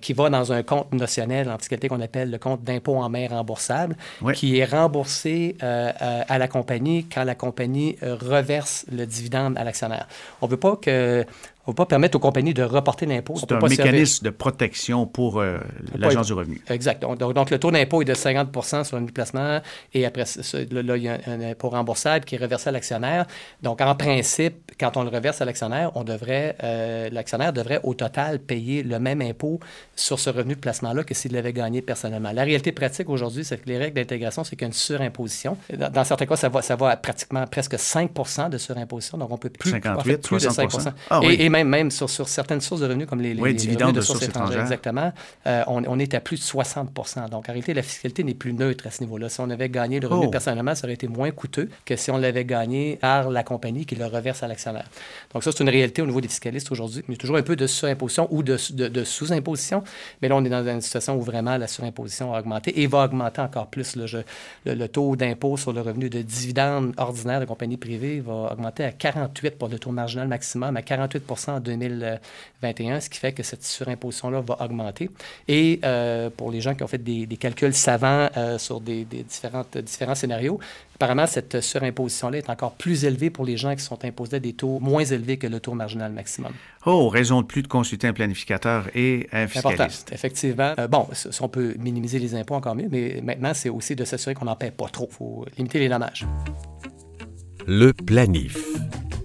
qui 0.00 0.12
va 0.12 0.30
dans 0.30 0.52
un 0.52 0.62
compte 0.62 0.92
notionnel 0.92 1.50
en 1.50 1.58
fiscalité 1.58 1.88
qu'on 1.88 2.00
appelle 2.00 2.30
le 2.30 2.38
compte 2.38 2.64
d'impôt 2.64 2.96
en 2.96 3.08
main 3.08 3.28
remboursable, 3.28 3.96
qui 4.34 4.58
est 4.58 4.64
remboursé 4.64 5.56
à 5.60 6.38
la 6.38 6.48
compagnie 6.48 7.06
quand 7.06 7.24
la 7.24 7.34
compagnie 7.34 7.96
reverse 8.02 8.86
le 8.90 9.06
dividende 9.06 9.58
à 9.58 9.64
l'actionnaire. 9.64 10.08
On 10.40 10.46
ne 10.46 10.50
veut 10.50 10.56
pas 10.56 10.76
que 10.76 11.24
on 11.66 11.72
ne 11.72 11.74
va 11.74 11.84
pas 11.84 11.86
permettre 11.86 12.16
aux 12.16 12.20
compagnies 12.20 12.54
de 12.54 12.62
reporter 12.62 13.06
l'impôt. 13.06 13.34
C'est 13.36 13.50
un 13.50 13.58
mécanisme 13.58 14.24
de 14.24 14.30
protection 14.30 15.06
pour 15.06 15.40
euh, 15.40 15.58
l'Agence 15.96 16.28
du 16.28 16.32
revenu. 16.32 16.60
Exact. 16.70 17.02
Donc, 17.02 17.50
le 17.50 17.58
taux 17.58 17.72
d'impôt 17.72 18.02
est 18.02 18.04
de 18.04 18.14
50% 18.14 18.84
sur 18.84 19.00
le 19.00 19.06
placement 19.06 19.60
et 19.92 20.06
après 20.06 20.26
ça, 20.26 20.58
là, 20.70 20.96
il 20.96 21.02
y 21.02 21.08
a 21.08 21.18
un, 21.26 21.40
impôt 21.40 21.70
remboursable 21.70 22.24
qui 22.24 22.36
est 22.36 22.38
reversé 22.38 22.68
à 22.68 22.72
l'actionnaire. 22.72 23.26
Donc, 23.62 23.80
en 23.80 23.94
principe, 23.96 24.72
quand 24.78 24.96
on 24.96 25.02
le 25.02 25.08
reverse 25.08 25.40
à 25.40 25.44
l'actionnaire, 25.44 25.90
on 25.96 26.04
devrait, 26.04 26.56
euh, 26.62 27.08
l'actionnaire 27.10 27.52
devrait 27.52 27.80
au 27.82 27.94
total 27.94 28.38
payer 28.38 28.84
le 28.84 29.00
même 29.00 29.20
impôt 29.20 29.58
sur 29.96 30.20
ce 30.20 30.30
revenu 30.30 30.54
de 30.54 30.60
placement-là 30.60 31.02
que 31.02 31.14
s'il 31.14 31.32
l'avait 31.32 31.52
gagné 31.52 31.82
personnellement. 31.82 32.30
La 32.32 32.44
réalité 32.44 32.70
pratique 32.70 33.10
aujourd'hui, 33.10 33.44
c'est 33.44 33.58
que 33.58 33.68
les 33.68 33.78
règles 33.78 33.96
d'intégration, 33.96 34.44
c'est 34.44 34.50
qu'il 34.50 34.62
y 34.62 34.64
a 34.64 34.68
une 34.68 34.72
surimposition. 34.72 35.56
Dans, 35.76 36.04
certains 36.04 36.26
cas, 36.26 36.36
ça 36.36 36.48
va, 36.48 36.62
ça 36.62 36.76
va 36.76 36.90
à 36.90 36.96
pratiquement 36.96 37.44
presque 37.48 37.74
5% 37.74 38.50
de 38.50 38.58
surimposition. 38.58 39.18
Donc, 39.18 39.32
on 39.32 39.38
peut 39.38 39.50
plus, 39.50 39.70
58, 39.70 40.22
plus 40.22 40.44
de 40.44 40.48
5 40.48 40.70
ah, 41.10 41.20
oui 41.20 41.36
même, 41.64 41.90
sur, 41.90 42.08
certaines 42.08 42.60
sources 42.60 42.80
de 42.80 42.86
revenus, 42.86 43.06
comme 43.06 43.20
les, 43.20 43.34
dividendes 43.54 43.94
de, 43.94 44.00
sources, 44.00 44.22
étrangères, 44.22 44.60
exactement, 44.60 45.12
euh, 45.46 45.62
on, 45.66 45.98
est 45.98 46.14
à 46.14 46.20
plus 46.20 46.36
de 46.36 46.42
60 46.42 46.92
Donc, 47.30 47.48
en 47.48 47.52
réalité, 47.52 47.74
la 47.74 47.82
fiscalité 47.82 48.24
n'est 48.24 48.34
plus 48.34 48.52
neutre 48.52 48.86
à 48.86 48.90
ce 48.90 49.02
niveau-là. 49.02 49.28
Si 49.28 49.40
on 49.40 49.50
avait 49.50 49.68
gagné 49.68 50.00
le 50.00 50.08
revenu 50.08 50.26
oh. 50.26 50.30
personnellement, 50.30 50.74
ça 50.74 50.86
aurait 50.86 50.94
été 50.94 51.08
moins 51.08 51.30
coûteux 51.30 51.68
que 51.84 51.96
si 51.96 52.10
on 52.10 52.18
l'avait 52.18 52.44
gagné 52.44 52.96
par 52.96 53.30
la 53.30 53.42
compagnie 53.42 53.86
qui 53.86 53.94
le 53.94 54.06
reverse 54.06 54.42
à 54.42 54.48
l'actionnaire. 54.48 54.88
Donc, 55.32 55.44
ça, 55.44 55.52
c'est 55.52 55.62
une 55.62 55.70
réalité 55.70 56.02
au 56.02 56.06
niveau 56.06 56.20
des 56.20 56.28
fiscalistes 56.28 56.70
aujourd'hui. 56.70 57.02
Il 57.08 57.12
y 57.12 57.14
a 57.14 57.18
toujours 57.18 57.36
un 57.36 57.42
peu 57.42 57.56
de 57.56 57.66
surimposition 57.66 58.28
ou 58.30 58.42
de, 58.42 58.56
sous-imposition, 59.04 59.82
mais 60.22 60.28
là, 60.28 60.36
on 60.36 60.44
est 60.44 60.50
dans 60.50 60.66
une 60.66 60.80
situation 60.80 61.16
où 61.16 61.22
vraiment 61.22 61.56
la 61.56 61.66
surimposition 61.66 62.34
a 62.34 62.40
augmenté 62.40 62.80
et 62.80 62.86
va 62.86 63.04
augmenter 63.04 63.40
encore 63.40 63.68
plus. 63.68 63.96
Le, 63.96 64.24
le, 64.64 64.88
taux 64.88 65.16
d'impôt 65.16 65.56
sur 65.56 65.72
le 65.72 65.80
revenu 65.80 66.08
de 66.08 66.22
dividendes 66.22 66.94
ordinaire 66.96 67.40
de 67.40 67.44
compagnies 67.44 67.76
privées 67.76 68.20
va 68.20 68.52
augmenter 68.52 68.84
à 68.84 68.90
48% 68.90 69.50
pour 69.58 69.68
le 69.68 69.78
taux 69.78 69.90
marginal 69.90 70.28
maximum, 70.28 70.76
à 70.76 70.82
48 70.82 71.24
en 71.48 71.60
2021, 71.60 73.00
ce 73.00 73.10
qui 73.10 73.18
fait 73.18 73.32
que 73.32 73.42
cette 73.42 73.64
surimposition-là 73.64 74.40
va 74.40 74.56
augmenter. 74.60 75.10
Et 75.48 75.80
euh, 75.84 76.30
pour 76.30 76.50
les 76.50 76.60
gens 76.60 76.74
qui 76.74 76.82
ont 76.82 76.88
fait 76.88 77.02
des, 77.02 77.26
calculs 77.36 77.74
savants 77.74 78.28
euh, 78.36 78.58
sur 78.58 78.80
des, 78.80 79.04
différentes, 79.04 79.76
différents 79.78 80.14
scénarios, 80.14 80.58
apparemment, 80.96 81.26
cette 81.26 81.60
surimposition-là 81.60 82.38
est 82.38 82.50
encore 82.50 82.72
plus 82.72 83.04
élevée 83.04 83.30
pour 83.30 83.44
les 83.44 83.56
gens 83.56 83.74
qui 83.74 83.82
sont 83.82 84.04
imposés 84.04 84.36
à 84.36 84.40
des 84.40 84.52
taux 84.52 84.78
moins 84.80 85.04
élevés 85.04 85.36
que 85.36 85.46
le 85.46 85.60
taux 85.60 85.74
marginal 85.74 86.12
maximum. 86.12 86.52
Oh, 86.84 87.08
raison 87.08 87.42
de 87.42 87.46
plus 87.46 87.62
de 87.62 87.68
consulter 87.68 88.06
un 88.06 88.12
planificateur 88.12 88.88
et 88.94 89.28
un 89.32 89.46
fiscaliste. 89.46 90.12
effectivement. 90.12 90.74
Euh, 90.78 90.86
bon, 90.86 91.08
si 91.12 91.42
on 91.42 91.48
peut 91.48 91.74
minimiser 91.78 92.18
les 92.18 92.34
impôts, 92.34 92.54
encore 92.54 92.74
mieux, 92.74 92.88
mais 92.90 93.20
maintenant, 93.22 93.52
c'est 93.54 93.68
aussi 93.68 93.96
de 93.96 94.04
s'assurer 94.04 94.34
qu'on 94.34 94.44
n'en 94.44 94.56
paie 94.56 94.70
pas 94.70 94.88
trop. 94.88 95.08
Il 95.10 95.14
faut 95.14 95.46
limiter 95.56 95.78
les 95.78 95.88
dommages. 95.88 96.26
Le 97.66 97.92
planif. 97.92 98.56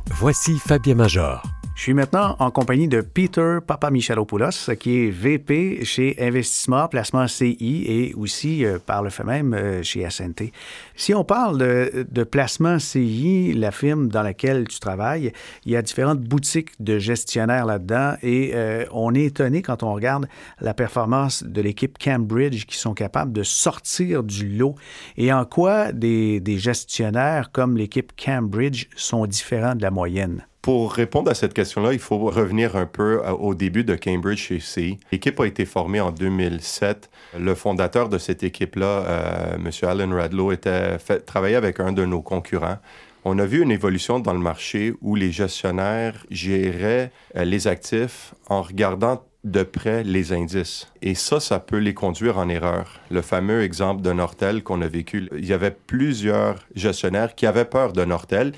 Voici 0.10 0.57
Fabien 0.57 0.95
Major. 0.95 1.43
Je 1.73 1.84
suis 1.84 1.93
maintenant 1.93 2.36
en 2.39 2.51
compagnie 2.51 2.89
de 2.89 3.01
Peter 3.01 3.57
Papamichalopoulos, 3.65 4.75
qui 4.79 5.05
est 5.05 5.10
VP 5.10 5.84
chez 5.84 6.15
Investissement 6.19 6.88
Placement 6.88 7.27
CI 7.27 7.86
et 7.88 8.13
aussi, 8.13 8.65
euh, 8.65 8.77
par 8.77 9.01
le 9.01 9.10
fait 9.10 9.23
même, 9.23 9.53
euh, 9.53 9.81
chez 9.81 10.07
SNT. 10.07 10.51
Si 10.95 11.15
on 11.15 11.23
parle 11.23 11.57
de, 11.57 12.23
placement 12.23 12.77
CI, 12.77 13.53
la 13.53 13.71
firme 13.71 14.10
dans 14.10 14.21
laquelle 14.21 14.67
tu 14.67 14.79
travailles, 14.79 15.31
il 15.65 15.71
y 15.71 15.75
a 15.75 15.81
différentes 15.81 16.19
boutiques 16.19 16.71
de 16.79 16.99
gestionnaires 16.99 17.65
là-dedans 17.65 18.15
et 18.21 18.51
euh, 18.53 18.86
on 18.91 19.15
est 19.15 19.23
étonné 19.23 19.62
quand 19.62 19.81
on 19.81 19.93
regarde 19.93 20.27
la 20.60 20.73
performance 20.73 21.43
de 21.43 21.62
l'équipe 21.62 21.97
Cambridge 21.97 22.65
qui 22.65 22.77
sont 22.77 22.93
capables 22.93 23.31
de 23.31 23.43
sortir 23.43 24.23
du 24.23 24.49
lot 24.49 24.75
et 25.17 25.34
en 25.34 25.45
quoi 25.45 25.93
des 25.93 26.57
gestionnaires 26.57 27.51
comme 27.51 27.77
l'équipe 27.77 28.12
Cambridge 28.21 28.88
sont 28.95 29.25
différents 29.25 29.75
de 29.75 29.81
la 29.81 29.89
moyenne? 29.89 30.45
Pour 30.62 30.93
répondre 30.93 31.32
à 31.32 31.34
cette 31.34 31.56
question-là, 31.56 31.91
il 31.93 32.00
faut 32.00 32.19
revenir 32.19 32.76
un 32.76 32.86
peu 32.86 33.19
au 33.39 33.56
début 33.56 33.84
de 33.84 33.95
Cambridge 33.95 34.60
CI. 34.60 35.00
L'équipe 35.12 35.39
a 35.39 35.47
été 35.47 35.65
formée 35.65 36.00
en 36.00 36.12
2007. 36.12 37.10
Le 37.39 37.56
fondateur 37.56 38.10
de 38.10 38.19
cette 38.19 38.43
équipe-là, 38.43 38.86
euh, 38.86 39.56
M. 39.56 39.71
Alan 39.82 40.15
Radlow, 40.15 40.52
était 40.52 41.00
fait, 41.00 41.26
travaillait 41.26 41.56
avec 41.56 41.80
un 41.80 41.93
de 41.93 42.06
nos 42.06 42.21
concurrents. 42.21 42.78
On 43.26 43.39
a 43.39 43.45
vu 43.45 43.63
une 43.63 43.71
évolution 43.71 44.19
dans 44.19 44.34
le 44.34 44.39
marché 44.39 44.93
où 45.02 45.15
les 45.15 45.32
gestionnaires 45.32 46.26
géraient 46.30 47.12
euh, 47.36 47.43
les 47.43 47.65
actifs 47.67 48.36
en 48.47 48.62
regardant 48.62 49.24
de 49.43 49.63
près 49.63 50.04
les 50.04 50.32
indices. 50.32 50.91
Et 51.02 51.15
ça, 51.15 51.39
ça 51.39 51.60
peut 51.60 51.78
les 51.78 51.95
conduire 51.95 52.38
en 52.38 52.47
erreur. 52.50 53.00
Le 53.10 53.24
fameux 53.24 53.63
exemple 53.63 54.04
de 54.04 54.12
Nortel 54.12 54.62
qu'on 54.62 54.84
a 54.84 54.88
vécu, 54.88 55.28
il 55.36 55.45
y 55.45 55.54
avait 55.54 55.76
plusieurs 55.88 56.58
gestionnaires 56.76 57.34
qui 57.34 57.47
avaient 57.47 57.65
peur 57.65 57.93
de 57.93 58.06
Nortel 58.06 58.54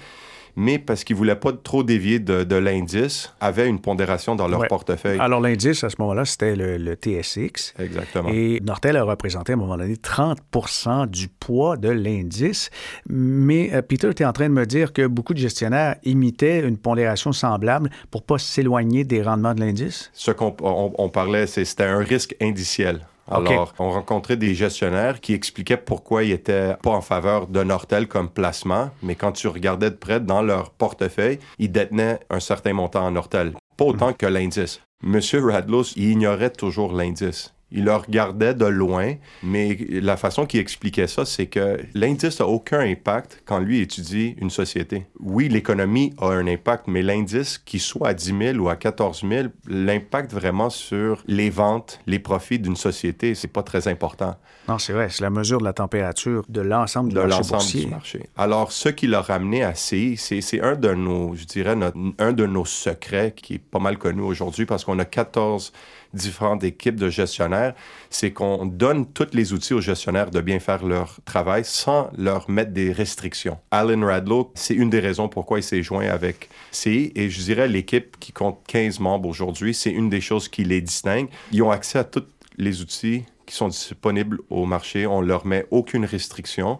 mais 0.55 0.79
parce 0.79 1.03
qu'ils 1.03 1.15
ne 1.15 1.19
voulaient 1.19 1.35
pas 1.35 1.51
trop 1.51 1.83
dévier 1.83 2.19
de, 2.19 2.55
l'indice, 2.55 3.33
avaient 3.39 3.67
une 3.67 3.79
pondération 3.79 4.35
dans 4.35 4.47
leur 4.47 4.67
portefeuille. 4.67 5.19
Alors, 5.19 5.41
l'indice, 5.41 5.83
à 5.83 5.89
ce 5.89 5.95
moment-là, 5.99 6.25
c'était 6.25 6.55
le, 6.55 6.93
TSX. 6.93 7.73
Exactement. 7.79 8.29
Et 8.31 8.59
Nortel 8.63 8.97
a 8.97 9.03
représenté 9.03 9.53
à 9.53 9.55
un 9.55 9.59
moment 9.59 9.77
donné 9.77 9.95
30% 9.95 11.07
du 11.07 11.27
poids 11.27 11.75
de 11.75 11.89
l'indice. 11.89 12.69
Mais, 13.09 13.73
euh, 13.73 13.81
Peter, 13.81 14.13
tu 14.13 14.23
es 14.23 14.25
en 14.25 14.33
train 14.33 14.47
de 14.47 14.53
me 14.53 14.65
dire 14.65 14.93
que 14.93 15.07
beaucoup 15.07 15.33
de 15.33 15.39
gestionnaires 15.39 15.95
imitaient 16.03 16.61
une 16.61 16.77
pondération 16.77 17.31
semblable 17.31 17.89
pour 18.11 18.21
ne 18.21 18.25
pas 18.25 18.37
s'éloigner 18.37 19.03
des 19.03 19.21
rendements 19.21 19.53
de 19.53 19.61
l'indice? 19.61 20.11
Ce 20.13 20.31
qu'on 20.31 20.55
on 20.61 21.09
parlait, 21.09 21.47
c'était 21.47 21.83
un 21.83 21.99
risque 21.99 22.35
indiciel. 22.41 23.01
Alors, 23.29 23.73
on 23.79 23.91
rencontrait 23.91 24.35
des 24.35 24.53
gestionnaires 24.53 25.21
qui 25.21 25.33
expliquaient 25.33 25.77
pourquoi 25.77 26.23
ils 26.23 26.31
n'étaient 26.31 26.75
pas 26.81 26.91
en 26.91 27.01
faveur 27.01 27.47
de 27.47 27.63
Nortel 27.63 28.07
comme 28.07 28.29
placement, 28.29 28.89
mais 29.01 29.15
quand 29.15 29.31
tu 29.31 29.47
regardais 29.47 29.89
de 29.89 29.95
près 29.95 30.19
dans 30.19 30.41
leur 30.41 30.71
portefeuille, 30.71 31.39
ils 31.57 31.71
détenaient 31.71 32.19
un 32.29 32.39
certain 32.39 32.73
montant 32.73 33.05
en 33.05 33.11
Nortel, 33.11 33.53
pas 33.77 33.85
autant 33.85 34.09
mhm. 34.09 34.15
que 34.15 34.25
l'indice. 34.25 34.81
Monsieur 35.01 35.45
Radlow, 35.45 35.83
il 35.95 36.11
ignorait 36.11 36.49
toujours 36.49 36.93
l'indice. 36.93 37.52
Il 37.73 37.85
le 37.85 37.95
regardait 37.95 38.53
de 38.53 38.65
loin, 38.65 39.15
mais 39.41 39.77
la 39.89 40.15
façon 40.15 40.45
qu'il 40.45 40.59
expliquait 40.59 41.07
ça, 41.07 41.25
c'est 41.25 41.47
que 41.47 41.79
l'indice 41.95 42.39
n'a 42.39 42.47
aucun 42.47 42.79
impact 42.79 43.41
quand 43.45 43.59
lui 43.59 43.81
étudie 43.81 44.35
une 44.37 44.51
société. 44.51 45.07
Oui, 45.19 45.49
l'économie 45.49 46.13
a 46.19 46.27
un 46.27 46.45
impact, 46.45 46.85
mais 46.87 47.01
l'indice, 47.01 47.57
qu'il 47.57 47.81
soit 47.81 48.09
à 48.09 48.13
10 48.13 48.37
000 48.53 48.57
ou 48.59 48.69
à 48.69 48.75
14 48.75 49.25
000, 49.27 49.47
l'impact 49.67 50.33
vraiment 50.33 50.69
sur 50.69 51.23
les 51.27 51.49
ventes, 51.49 51.99
les 52.05 52.19
profits 52.19 52.59
d'une 52.59 52.75
société, 52.75 53.33
c'est 53.33 53.47
pas 53.47 53.63
très 53.63 53.87
important. 53.87 54.35
Non, 54.69 54.77
c'est 54.77 54.93
vrai, 54.93 55.09
c'est 55.09 55.23
la 55.23 55.31
mesure 55.31 55.57
de 55.57 55.65
la 55.65 55.73
température 55.73 56.43
de 56.47 56.61
l'ensemble 56.61 57.11
de 57.11 57.21
marché 57.21 57.79
du 57.79 57.87
marché. 57.87 58.29
Alors, 58.37 58.71
ce 58.71 58.89
qui 58.89 59.07
l'a 59.07 59.21
ramené 59.21 59.63
à 59.63 59.73
CI, 59.73 60.15
c'est 60.15 60.61
un 60.61 60.75
de 60.75 60.93
nos, 60.93 61.35
je 61.35 61.45
dirais, 61.45 61.75
un 62.19 62.33
de 62.33 62.45
nos 62.45 62.65
secrets 62.65 63.33
qui 63.35 63.55
est 63.55 63.59
pas 63.59 63.79
mal 63.79 63.97
connu 63.97 64.21
aujourd'hui 64.21 64.65
parce 64.65 64.85
qu'on 64.85 64.99
a 64.99 65.05
14 65.05 65.73
différentes 66.13 66.63
équipes 66.63 66.95
de 66.95 67.09
gestionnaires, 67.09 67.73
c'est 68.09 68.31
qu'on 68.31 68.65
donne 68.65 69.05
tous 69.11 69.29
les 69.33 69.53
outils 69.53 69.73
aux 69.73 69.81
gestionnaires 69.81 70.31
de 70.31 70.41
bien 70.41 70.59
faire 70.59 70.85
leur 70.85 71.19
travail 71.25 71.63
sans 71.65 72.09
leur 72.17 72.49
mettre 72.49 72.71
des 72.71 72.91
restrictions. 72.91 73.57
Alan 73.71 74.05
Radlow, 74.05 74.51
c'est 74.55 74.75
une 74.75 74.89
des 74.89 74.99
raisons 74.99 75.27
pourquoi 75.27 75.59
il 75.59 75.63
s'est 75.63 75.83
joint 75.83 76.07
avec 76.07 76.49
CI 76.71 77.11
et 77.15 77.29
je 77.29 77.41
dirais 77.41 77.67
l'équipe 77.67 78.17
qui 78.19 78.31
compte 78.31 78.59
15 78.67 78.99
membres 78.99 79.27
aujourd'hui, 79.29 79.73
c'est 79.73 79.91
une 79.91 80.09
des 80.09 80.21
choses 80.21 80.47
qui 80.47 80.63
les 80.63 80.81
distingue. 80.81 81.27
Ils 81.51 81.61
ont 81.63 81.71
accès 81.71 81.99
à 81.99 82.03
tous 82.03 82.23
les 82.57 82.81
outils 82.81 83.23
qui 83.45 83.55
sont 83.55 83.67
disponibles 83.67 84.39
au 84.49 84.65
marché. 84.65 85.07
On 85.07 85.21
leur 85.21 85.45
met 85.45 85.65
aucune 85.71 86.05
restriction. 86.05 86.79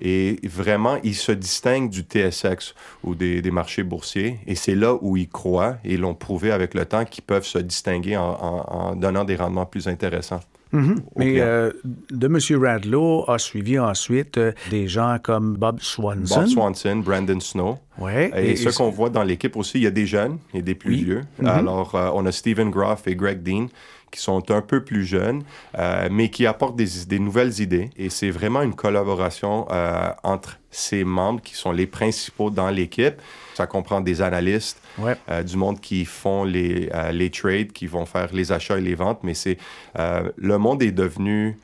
Et 0.00 0.38
vraiment, 0.44 0.98
ils 1.02 1.14
se 1.14 1.32
distinguent 1.32 1.90
du 1.90 2.00
TSX 2.00 2.74
ou 3.04 3.14
des, 3.14 3.42
marchés 3.50 3.82
boursiers. 3.82 4.38
Et 4.46 4.54
c'est 4.54 4.74
là 4.74 4.94
où 5.00 5.16
ils 5.16 5.28
croient 5.28 5.76
et 5.84 5.96
l'ont 5.96 6.14
prouvé 6.14 6.50
avec 6.50 6.74
le 6.74 6.84
temps 6.84 7.04
qu'ils 7.04 7.24
peuvent 7.24 7.46
se 7.46 7.58
distinguer 7.58 8.16
en, 8.16 8.94
donnant 8.96 9.24
des 9.24 9.36
rendements 9.36 9.66
plus 9.66 9.88
intéressants. 9.88 10.40
Mm-hmm. 10.72 10.96
Mais 11.16 11.40
euh, 11.40 11.72
de 12.10 12.26
M. 12.26 12.62
Radlow 12.62 13.24
a 13.28 13.38
suivi 13.38 13.78
ensuite 13.78 14.36
euh, 14.36 14.52
des 14.70 14.86
gens 14.86 15.16
comme 15.22 15.56
Bob 15.56 15.80
Swanson. 15.80 16.40
Bob 16.40 16.46
Swanson, 16.46 16.96
Brandon 16.96 17.40
Snow. 17.40 17.78
Ouais, 17.98 18.30
et, 18.36 18.56
ce 18.56 18.68
qu'on 18.76 18.90
voit 18.90 19.10
dans 19.10 19.22
l'équipe 19.22 19.56
aussi, 19.56 19.78
il 19.78 19.84
y 19.84 19.86
a 19.86 19.90
des 19.90 20.06
jeunes 20.06 20.38
et 20.52 20.62
des 20.62 20.74
plus 20.74 20.96
vieux. 20.96 21.22
Mm-hmm. 21.40 21.46
Alors, 21.48 21.94
euh, 21.94 22.10
on 22.14 22.26
a 22.26 22.32
Stephen 22.32 22.70
Groff 22.70 23.06
et 23.06 23.16
Greg 23.16 23.42
Dean 23.42 23.68
qui 24.10 24.20
sont 24.20 24.50
un 24.50 24.60
peu 24.60 24.82
plus 24.82 25.04
jeunes, 25.04 25.42
euh, 25.78 26.08
mais 26.10 26.30
qui 26.30 26.46
apportent 26.46 26.76
des, 26.76 26.88
des, 27.06 27.18
nouvelles 27.18 27.60
idées. 27.60 27.90
Et 27.96 28.10
c'est 28.10 28.30
vraiment 28.30 28.62
une 28.62 28.74
collaboration 28.74 29.66
euh, 29.70 30.10
entre 30.22 30.58
ces 30.70 31.04
membres 31.04 31.40
qui 31.40 31.54
sont 31.54 31.72
les 31.72 31.86
principaux 31.86 32.50
dans 32.50 32.70
l'équipe. 32.70 33.14
Ça 33.54 33.66
comprend 33.66 34.00
des 34.00 34.22
analystes, 34.22 34.80
euh, 35.00 35.42
du 35.42 35.56
monde 35.56 35.80
qui 35.80 36.04
font 36.04 36.44
les, 36.44 36.90
les 37.12 37.30
trades, 37.30 37.72
qui 37.72 37.86
vont 37.86 38.06
faire 38.06 38.28
les 38.32 38.52
achats 38.52 38.78
et 38.78 38.82
les 38.82 38.94
ventes, 38.94 39.20
mais 39.22 39.34
c'est 39.34 39.58
le 39.96 40.58
monde 40.58 40.82
est 40.82 40.92
devenu 40.92 41.58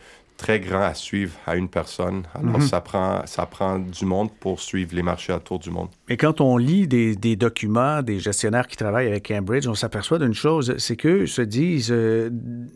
très 0.45 0.61
grand 0.61 0.83
à 0.83 0.93
suivre 0.93 1.33
à 1.47 1.57
une 1.57 1.69
personne. 1.69 2.25
Alors, 2.35 2.61
ça, 2.61 2.83
prend, 2.83 3.23
ça 3.25 3.47
prend 3.47 3.79
du 3.79 4.05
monde 4.05 4.31
pour 4.41 4.61
suivre 4.61 4.95
les 4.95 5.03
marchés 5.03 5.33
autour 5.33 5.59
du 5.59 5.71
monde. 5.71 5.89
Mais 6.07 6.19
quand 6.19 6.43
on 6.43 6.59
lit 6.59 6.87
des, 6.87 7.17
des 7.17 7.35
documents 7.35 8.03
des 8.03 8.19
gestionnaires 8.19 8.67
qui 8.67 8.77
travaillent 8.77 9.07
avec 9.07 9.27
Cambridge, 9.29 9.67
on 9.67 9.75
s'aperçoit 9.75 10.19
d'une 10.19 10.35
chose, 10.35 10.75
c'est 10.77 10.97
qu'eux 10.97 11.27
se 11.27 11.41
disent, 11.41 11.91
euh, 11.91 12.29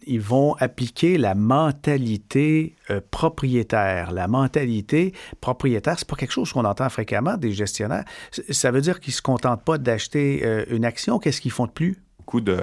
ils 0.06 0.20
vont 0.20 0.54
appliquer 0.54 1.18
la 1.18 1.34
mentalité 1.34 2.74
euh, 2.90 3.02
propriétaire. 3.10 4.12
La 4.12 4.28
mentalité 4.28 5.12
propriétaire, 5.42 5.98
c'est 5.98 6.08
pas 6.08 6.16
quelque 6.16 6.32
chose 6.32 6.50
qu'on 6.50 6.64
entend 6.64 6.88
fréquemment 6.88 7.36
des 7.36 7.52
gestionnaires. 7.52 8.04
Ça 8.48 8.70
veut 8.70 8.80
dire 8.80 8.98
qu'ils 8.98 9.12
se 9.12 9.20
contentent 9.20 9.64
pas 9.64 9.76
d'acheter 9.76 10.40
euh, 10.42 10.64
une 10.70 10.86
action. 10.86 11.18
Qu'est-ce 11.18 11.42
qu'ils 11.42 11.50
font 11.50 11.66
de 11.66 11.72
plus? 11.72 11.98
Beaucoup 12.28 12.42
de, 12.42 12.58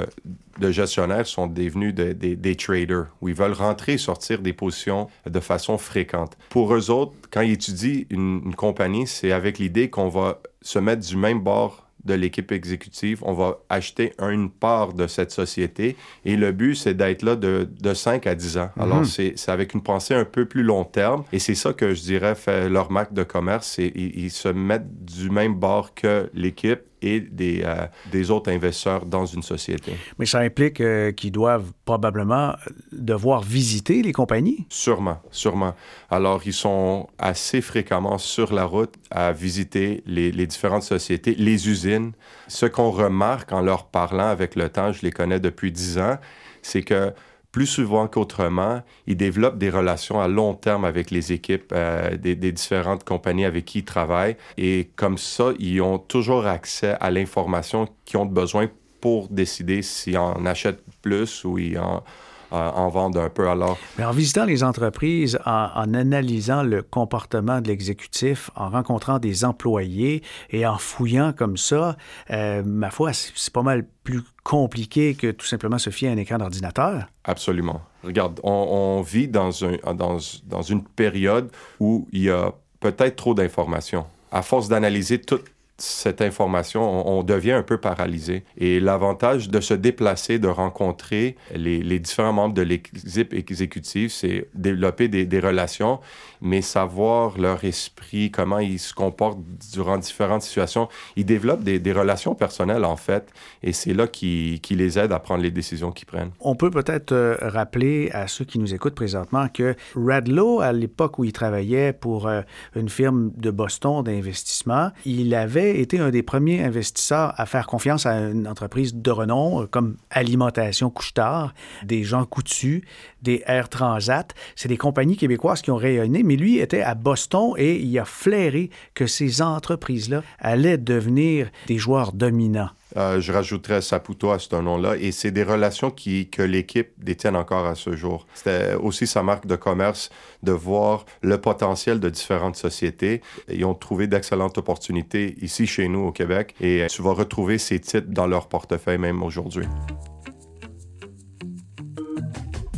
de 0.59 0.69
gestionnaires 0.71 1.25
sont 1.25 1.47
devenus 1.47 1.95
de- 1.95 2.13
des- 2.13 2.35
des 2.35 2.55
traders, 2.55 3.07
où 3.19 3.29
ils 3.29 3.33
veulent 3.33 3.51
rentrer 3.53 3.93
et 3.93 3.97
sortir 3.97 4.39
des 4.43 4.53
positions 4.53 5.07
de 5.27 5.39
façon 5.39 5.79
fréquente. 5.79 6.37
Pour 6.51 6.75
eux 6.75 6.91
autres, 6.91 7.13
quand 7.31 7.41
ils 7.41 7.53
étudient 7.53 8.03
une, 8.11 8.43
une 8.45 8.53
compagnie, 8.53 9.07
c'est 9.07 9.31
avec 9.31 9.57
l'idée 9.57 9.89
qu'on 9.89 10.07
va 10.09 10.39
se 10.61 10.77
mettre 10.77 11.01
du 11.07 11.17
même 11.17 11.39
bord 11.39 11.81
de 12.03 12.13
l'équipe 12.13 12.51
exécutive, 12.51 13.23
on 13.23 13.33
va 13.33 13.57
acheter 13.67 14.13
une 14.19 14.51
part 14.51 14.93
de 14.93 15.07
cette 15.07 15.31
société 15.31 15.95
et 16.25 16.35
le 16.35 16.51
but, 16.51 16.75
c'est 16.75 16.93
d'être 16.93 17.23
là 17.23 17.35
de, 17.35 17.67
de 17.81 17.93
5 17.95 18.27
à 18.27 18.35
10 18.35 18.59
ans. 18.59 18.69
Alors, 18.79 19.03
c'est 19.07 19.33
c'est 19.37 19.51
avec 19.51 19.73
une 19.73 19.81
pensée 19.81 20.13
un 20.13 20.25
peu 20.25 20.45
plus 20.45 20.61
long 20.61 20.83
terme 20.83 21.23
et 21.33 21.39
c'est 21.39 21.55
ça 21.55 21.73
que 21.73 21.95
je 21.95 22.01
dirais 22.03 22.35
fait 22.35 22.69
leur 22.69 22.91
marque 22.91 23.13
de 23.13 23.23
commerce, 23.23 23.65
c'est 23.77 23.91
ils, 23.95 24.25
ils 24.25 24.29
se 24.29 24.49
mettent 24.49 25.03
du 25.03 25.31
même 25.31 25.55
bord 25.55 25.95
que 25.95 26.29
l'équipe 26.35 26.81
et 27.05 27.19
des, 27.19 27.61
euh, 27.63 27.85
des 28.11 28.31
autres 28.31 28.51
investisseurs 28.51 29.05
dans 29.05 29.25
une 29.25 29.43
société. 29.43 29.93
Mais 30.17 30.25
ça 30.25 30.39
implique 30.39 30.81
euh, 30.81 31.11
qu'ils 31.11 31.31
doivent 31.31 31.71
probablement 31.85 32.55
devoir 32.91 33.41
visiter 33.41 34.01
les 34.01 34.11
compagnies? 34.11 34.65
Sûrement, 34.69 35.19
sûrement. 35.29 35.75
Alors, 36.09 36.41
ils 36.45 36.53
sont 36.53 37.07
assez 37.19 37.61
fréquemment 37.61 38.17
sur 38.17 38.53
la 38.53 38.65
route 38.65 38.95
à 39.11 39.31
visiter 39.31 40.03
les, 40.05 40.31
les 40.31 40.47
différentes 40.47 40.83
sociétés, 40.83 41.35
les 41.35 41.69
usines. 41.69 42.11
Ce 42.47 42.65
qu'on 42.65 42.89
remarque 42.89 43.51
en 43.51 43.61
leur 43.61 43.85
parlant 43.85 44.27
avec 44.27 44.55
le 44.55 44.69
temps, 44.69 44.91
je 44.91 45.01
les 45.03 45.11
connais 45.11 45.39
depuis 45.39 45.71
dix 45.71 45.99
ans, 45.99 46.17
c'est 46.61 46.81
que 46.81 47.13
plus 47.55 47.67
souvent 47.67 48.09
qu'autrement, 48.09 48.81
ils 49.07 49.15
développent 49.15 49.57
des 49.57 49.69
relations 49.69 50.19
à 50.19 50.27
long 50.27 50.55
terme 50.55 50.83
avec 50.83 51.09
les 51.09 51.31
équipes 51.31 51.71
euh, 51.71 52.17
des, 52.17 52.35
des 52.35 52.51
différentes 52.51 53.05
compagnies 53.05 53.45
avec 53.45 53.63
qui 53.63 53.79
ils 53.79 53.85
travaillent. 53.85 54.35
Et 54.57 54.89
comme 54.97 55.17
ça, 55.17 55.53
ils 55.57 55.79
ont 55.79 55.97
toujours 55.97 56.47
accès 56.47 56.97
à 56.99 57.09
l'information 57.11 57.87
qu'ils 58.03 58.19
ont 58.19 58.25
besoin 58.25 58.67
pour 58.99 59.29
décider 59.29 59.83
s'ils 59.83 60.17
en 60.17 60.45
achètent 60.45 60.83
plus 61.01 61.45
ou 61.45 61.57
ils 61.57 61.79
en, 61.79 62.03
en 62.51 62.89
vendent 62.89 63.17
un 63.17 63.29
peu. 63.29 63.47
Alors, 63.49 63.77
Mais 63.97 64.05
en 64.05 64.11
visitant 64.11 64.45
les 64.45 64.63
entreprises, 64.63 65.39
en, 65.45 65.69
en 65.75 65.93
analysant 65.93 66.63
le 66.63 66.81
comportement 66.81 67.61
de 67.61 67.67
l'exécutif, 67.67 68.49
en 68.55 68.69
rencontrant 68.69 69.19
des 69.19 69.45
employés 69.45 70.23
et 70.49 70.65
en 70.65 70.77
fouillant 70.77 71.33
comme 71.33 71.57
ça, 71.57 71.97
euh, 72.31 72.63
ma 72.63 72.89
foi, 72.91 73.11
c'est 73.13 73.53
pas 73.53 73.63
mal 73.63 73.85
plus 74.03 74.21
compliqué 74.43 75.15
que 75.15 75.31
tout 75.31 75.45
simplement 75.45 75.77
se 75.79 75.89
fier 75.89 76.09
à 76.09 76.13
un 76.13 76.17
écran 76.17 76.37
d'ordinateur. 76.37 77.07
Absolument. 77.23 77.81
Regarde, 78.03 78.39
on, 78.43 78.51
on 78.51 79.01
vit 79.01 79.27
dans, 79.27 79.51
un, 79.65 79.93
dans, 79.93 80.17
dans 80.45 80.61
une 80.61 80.83
période 80.83 81.49
où 81.79 82.07
il 82.11 82.23
y 82.23 82.29
a 82.29 82.53
peut-être 82.79 83.15
trop 83.15 83.33
d'informations. 83.33 84.05
À 84.31 84.41
force 84.41 84.67
d'analyser 84.67 85.19
toute 85.19 85.45
cette 85.77 86.21
information, 86.21 87.07
on, 87.07 87.23
devient 87.23 87.51
un 87.51 87.63
peu 87.63 87.77
paralysé. 87.77 88.43
Et 88.57 88.79
l'avantage 88.79 89.49
de 89.49 89.59
se 89.59 89.73
déplacer, 89.73 90.39
de 90.39 90.47
rencontrer 90.47 91.35
les, 91.53 91.99
différents 91.99 92.33
membres 92.33 92.53
de 92.53 92.61
l'équipe 92.61 93.33
exécutive, 93.33 94.09
c'est 94.09 94.47
développer 94.53 95.07
des 95.07 95.39
relations, 95.39 95.99
mais 96.45 96.61
savoir 96.61 97.39
leur 97.39 97.63
esprit, 97.65 98.29
comment 98.29 98.59
ils 98.59 98.77
se 98.77 98.93
comportent 98.93 99.39
durant 99.73 99.97
différentes 99.97 100.43
situations. 100.43 100.87
Ils 101.15 101.25
développent 101.25 101.63
des, 101.63 101.91
relations 101.91 102.35
personnelles, 102.35 102.85
en 102.85 102.97
fait, 102.97 103.29
et 103.63 103.73
c'est 103.73 103.93
là 103.93 104.05
qui, 104.07 104.61
les 104.69 104.99
aide 104.99 105.11
à 105.11 105.19
prendre 105.19 105.41
les 105.41 105.51
décisions 105.51 105.91
qu'ils 105.91 106.05
prennent. 106.05 106.31
On 106.39 106.55
peut 106.55 106.69
peut-être 106.69 107.13
euh, 107.13 107.37
rappeler 107.41 108.11
à 108.11 108.27
ceux 108.27 108.43
qui 108.45 108.59
nous 108.59 108.73
écoutent 108.73 108.93
présentement 108.93 109.47
que 109.47 109.75
Radlow, 109.95 110.59
à 110.59 110.73
l'époque 110.73 111.17
où 111.17 111.23
il 111.23 111.31
travaillait 111.31 111.93
pour 111.93 112.27
euh, 112.27 112.41
une 112.75 112.89
firme 112.89 113.31
de 113.37 113.49
Boston 113.49 114.03
d'investissement, 114.03 114.91
il 115.05 115.33
avait 115.33 115.79
été 115.79 115.99
un 115.99 116.09
des 116.09 116.23
premiers 116.23 116.61
investisseurs 116.61 117.33
à 117.37 117.45
faire 117.45 117.65
confiance 117.67 118.05
à 118.05 118.17
une 118.17 118.47
entreprise 118.47 118.93
de 118.93 119.11
renom 119.11 119.63
euh, 119.63 119.65
comme 119.65 119.95
Alimentation 120.11 120.89
Couche-Tard, 120.89 121.53
des 121.83 122.03
gens 122.03 122.25
coutus, 122.25 122.81
des 123.21 123.41
Air 123.47 123.69
Transat. 123.69 124.35
C'est 124.55 124.69
des 124.69 124.77
compagnies 124.77 125.17
québécoises 125.17 125.61
qui 125.61 125.71
ont 125.71 125.77
rayonné, 125.77 126.21
mais 126.23 126.34
lui 126.35 126.59
était 126.59 126.81
à 126.81 126.95
Boston 126.95 127.53
et 127.57 127.77
il 127.77 127.97
a 127.99 128.05
flairé 128.05 128.69
que 128.93 129.07
ces 129.07 129.41
entreprises-là 129.41 130.23
allaient 130.39 130.77
devenir 130.77 131.49
des 131.67 131.77
joueurs 131.77 132.11
dominants. 132.13 132.69
Euh, 132.97 133.19
je 133.19 133.31
rajouterais 133.31 133.81
Saputo 133.81 134.31
à 134.31 134.39
ce 134.39 134.55
nom-là. 134.55 134.95
Et 134.97 135.11
c'est 135.11 135.31
des 135.31 135.43
relations 135.43 135.91
qui, 135.91 136.29
que 136.29 136.41
l'équipe 136.41 136.91
détient 136.97 137.35
encore 137.35 137.65
à 137.65 137.75
ce 137.75 137.95
jour. 137.95 138.25
C'était 138.33 138.75
aussi 138.75 139.05
sa 139.07 139.21
marque 139.21 139.45
de 139.45 139.55
commerce 139.55 140.09
de 140.43 140.51
voir 140.51 141.05
le 141.21 141.39
potentiel 141.39 141.99
de 141.99 142.09
différentes 142.09 142.55
sociétés. 142.55 143.21
Ils 143.49 143.65
ont 143.65 143.73
trouvé 143.73 144.07
d'excellentes 144.07 144.57
opportunités 144.57 145.35
ici 145.41 145.67
chez 145.67 145.87
nous 145.87 146.05
au 146.05 146.11
Québec. 146.11 146.55
Et 146.61 146.85
tu 146.89 147.01
vas 147.01 147.13
retrouver 147.13 147.57
ces 147.57 147.79
titres 147.79 148.07
dans 148.07 148.27
leur 148.27 148.47
portefeuille 148.47 148.97
même 148.97 149.23
aujourd'hui. 149.23 149.65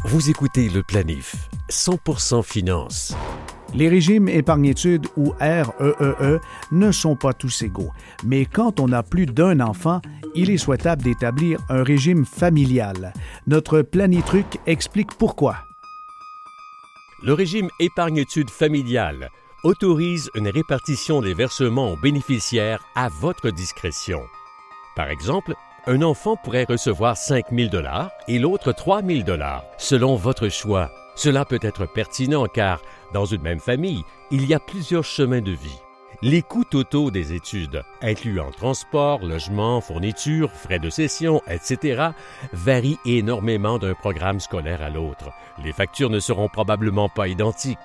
Vous 0.05 0.29
écoutez 0.29 0.69
Le 0.69 0.83
Planif, 0.83 1.46
100% 1.69 2.43
finance. 2.43 3.15
Les 3.73 3.89
régimes 3.89 4.29
épargne-études 4.29 5.07
ou 5.17 5.33
REEE 5.39 6.39
ne 6.71 6.91
sont 6.91 7.15
pas 7.15 7.33
tous 7.33 7.63
égaux, 7.63 7.91
mais 8.23 8.45
quand 8.45 8.79
on 8.79 8.91
a 8.91 9.03
plus 9.03 9.25
d'un 9.25 9.59
enfant, 9.59 10.01
il 10.35 10.49
est 10.49 10.57
souhaitable 10.57 11.03
d'établir 11.03 11.59
un 11.69 11.83
régime 11.83 12.25
familial. 12.25 13.13
Notre 13.45 13.81
Planitruc 13.81 14.59
explique 14.65 15.13
pourquoi. 15.17 15.57
Le 17.23 17.33
régime 17.33 17.69
épargne-études 17.79 18.49
familial 18.49 19.29
autorise 19.63 20.29
une 20.35 20.47
répartition 20.47 21.21
des 21.21 21.33
versements 21.33 21.91
aux 21.91 21.97
bénéficiaires 21.97 22.83
à 22.95 23.09
votre 23.09 23.49
discrétion. 23.49 24.21
Par 24.95 25.09
exemple, 25.09 25.55
un 25.87 26.01
enfant 26.03 26.35
pourrait 26.35 26.65
recevoir 26.65 27.17
5 27.17 27.45
000 27.51 27.69
et 28.27 28.39
l'autre 28.39 28.71
3 28.71 29.01
000 29.03 29.21
selon 29.77 30.15
votre 30.15 30.49
choix. 30.49 30.91
Cela 31.17 31.45
peut 31.45 31.59
être 31.63 31.87
pertinent 31.87 32.45
car, 32.45 32.79
dans 33.11 33.25
une 33.25 33.41
même 33.41 33.59
famille, 33.59 34.03
il 34.29 34.45
y 34.45 34.53
a 34.53 34.59
plusieurs 34.59 35.03
chemins 35.03 35.41
de 35.41 35.51
vie. 35.51 35.79
Les 36.21 36.43
coûts 36.43 36.63
totaux 36.63 37.09
des 37.09 37.33
études, 37.33 37.83
incluant 38.03 38.51
transport, 38.51 39.25
logement, 39.25 39.81
fourniture, 39.81 40.51
frais 40.51 40.77
de 40.77 40.91
session, 40.91 41.41
etc., 41.47 42.09
varient 42.53 42.99
énormément 43.05 43.79
d'un 43.79 43.95
programme 43.95 44.39
scolaire 44.39 44.83
à 44.83 44.91
l'autre. 44.91 45.31
Les 45.63 45.73
factures 45.73 46.11
ne 46.11 46.19
seront 46.19 46.49
probablement 46.49 47.09
pas 47.09 47.27
identiques. 47.27 47.77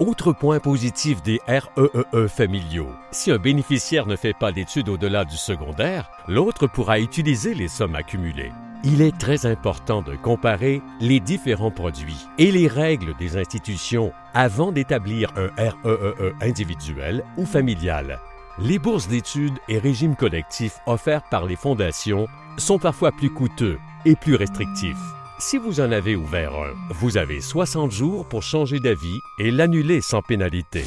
Autre 0.00 0.32
point 0.32 0.58
positif 0.58 1.22
des 1.22 1.40
REEE 1.46 2.28
familiaux. 2.28 2.90
Si 3.12 3.30
un 3.30 3.38
bénéficiaire 3.38 4.06
ne 4.06 4.16
fait 4.16 4.36
pas 4.36 4.50
d'études 4.50 4.88
au-delà 4.88 5.24
du 5.24 5.36
secondaire, 5.36 6.10
l'autre 6.26 6.66
pourra 6.66 6.98
utiliser 6.98 7.54
les 7.54 7.68
sommes 7.68 7.94
accumulées. 7.94 8.50
Il 8.86 9.00
est 9.00 9.16
très 9.16 9.46
important 9.46 10.02
de 10.02 10.14
comparer 10.14 10.82
les 11.00 11.18
différents 11.18 11.70
produits 11.70 12.18
et 12.38 12.52
les 12.52 12.68
règles 12.68 13.16
des 13.18 13.38
institutions 13.38 14.12
avant 14.34 14.72
d'établir 14.72 15.32
un 15.36 15.48
REEE 15.56 16.34
individuel 16.42 17.24
ou 17.38 17.46
familial. 17.46 18.20
Les 18.58 18.78
bourses 18.78 19.08
d'études 19.08 19.58
et 19.70 19.78
régimes 19.78 20.16
collectifs 20.16 20.80
offerts 20.86 21.24
par 21.30 21.46
les 21.46 21.56
fondations 21.56 22.26
sont 22.58 22.78
parfois 22.78 23.10
plus 23.10 23.30
coûteux 23.30 23.78
et 24.04 24.16
plus 24.16 24.34
restrictifs. 24.34 25.00
Si 25.38 25.56
vous 25.56 25.80
en 25.80 25.90
avez 25.90 26.14
ouvert 26.14 26.52
un, 26.52 26.74
vous 26.90 27.16
avez 27.16 27.40
60 27.40 27.90
jours 27.90 28.26
pour 28.26 28.42
changer 28.42 28.80
d'avis 28.80 29.18
et 29.38 29.50
l'annuler 29.50 30.02
sans 30.02 30.20
pénalité. 30.20 30.84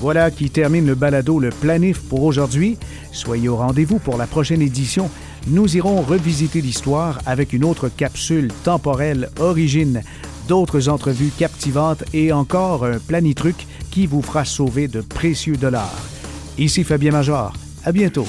Voilà 0.00 0.32
qui 0.32 0.50
termine 0.50 0.86
le 0.86 0.94
balado 0.96 1.38
Le 1.38 1.50
Planif 1.50 2.00
pour 2.08 2.24
aujourd'hui. 2.24 2.78
Soyez 3.12 3.48
au 3.48 3.56
rendez-vous 3.56 4.00
pour 4.00 4.16
la 4.16 4.26
prochaine 4.26 4.62
édition. 4.62 5.08
Nous 5.50 5.76
irons 5.78 6.02
revisiter 6.02 6.60
l'histoire 6.60 7.20
avec 7.24 7.54
une 7.54 7.64
autre 7.64 7.88
capsule 7.88 8.52
temporelle 8.64 9.30
origine, 9.40 10.02
d'autres 10.46 10.90
entrevues 10.90 11.30
captivantes 11.30 12.04
et 12.12 12.32
encore 12.32 12.84
un 12.84 12.98
planitruc 12.98 13.66
qui 13.90 14.06
vous 14.06 14.20
fera 14.20 14.44
sauver 14.44 14.88
de 14.88 15.00
précieux 15.00 15.56
dollars. 15.56 16.02
Ici 16.58 16.84
Fabien 16.84 17.12
Major. 17.12 17.54
À 17.82 17.92
bientôt. 17.92 18.26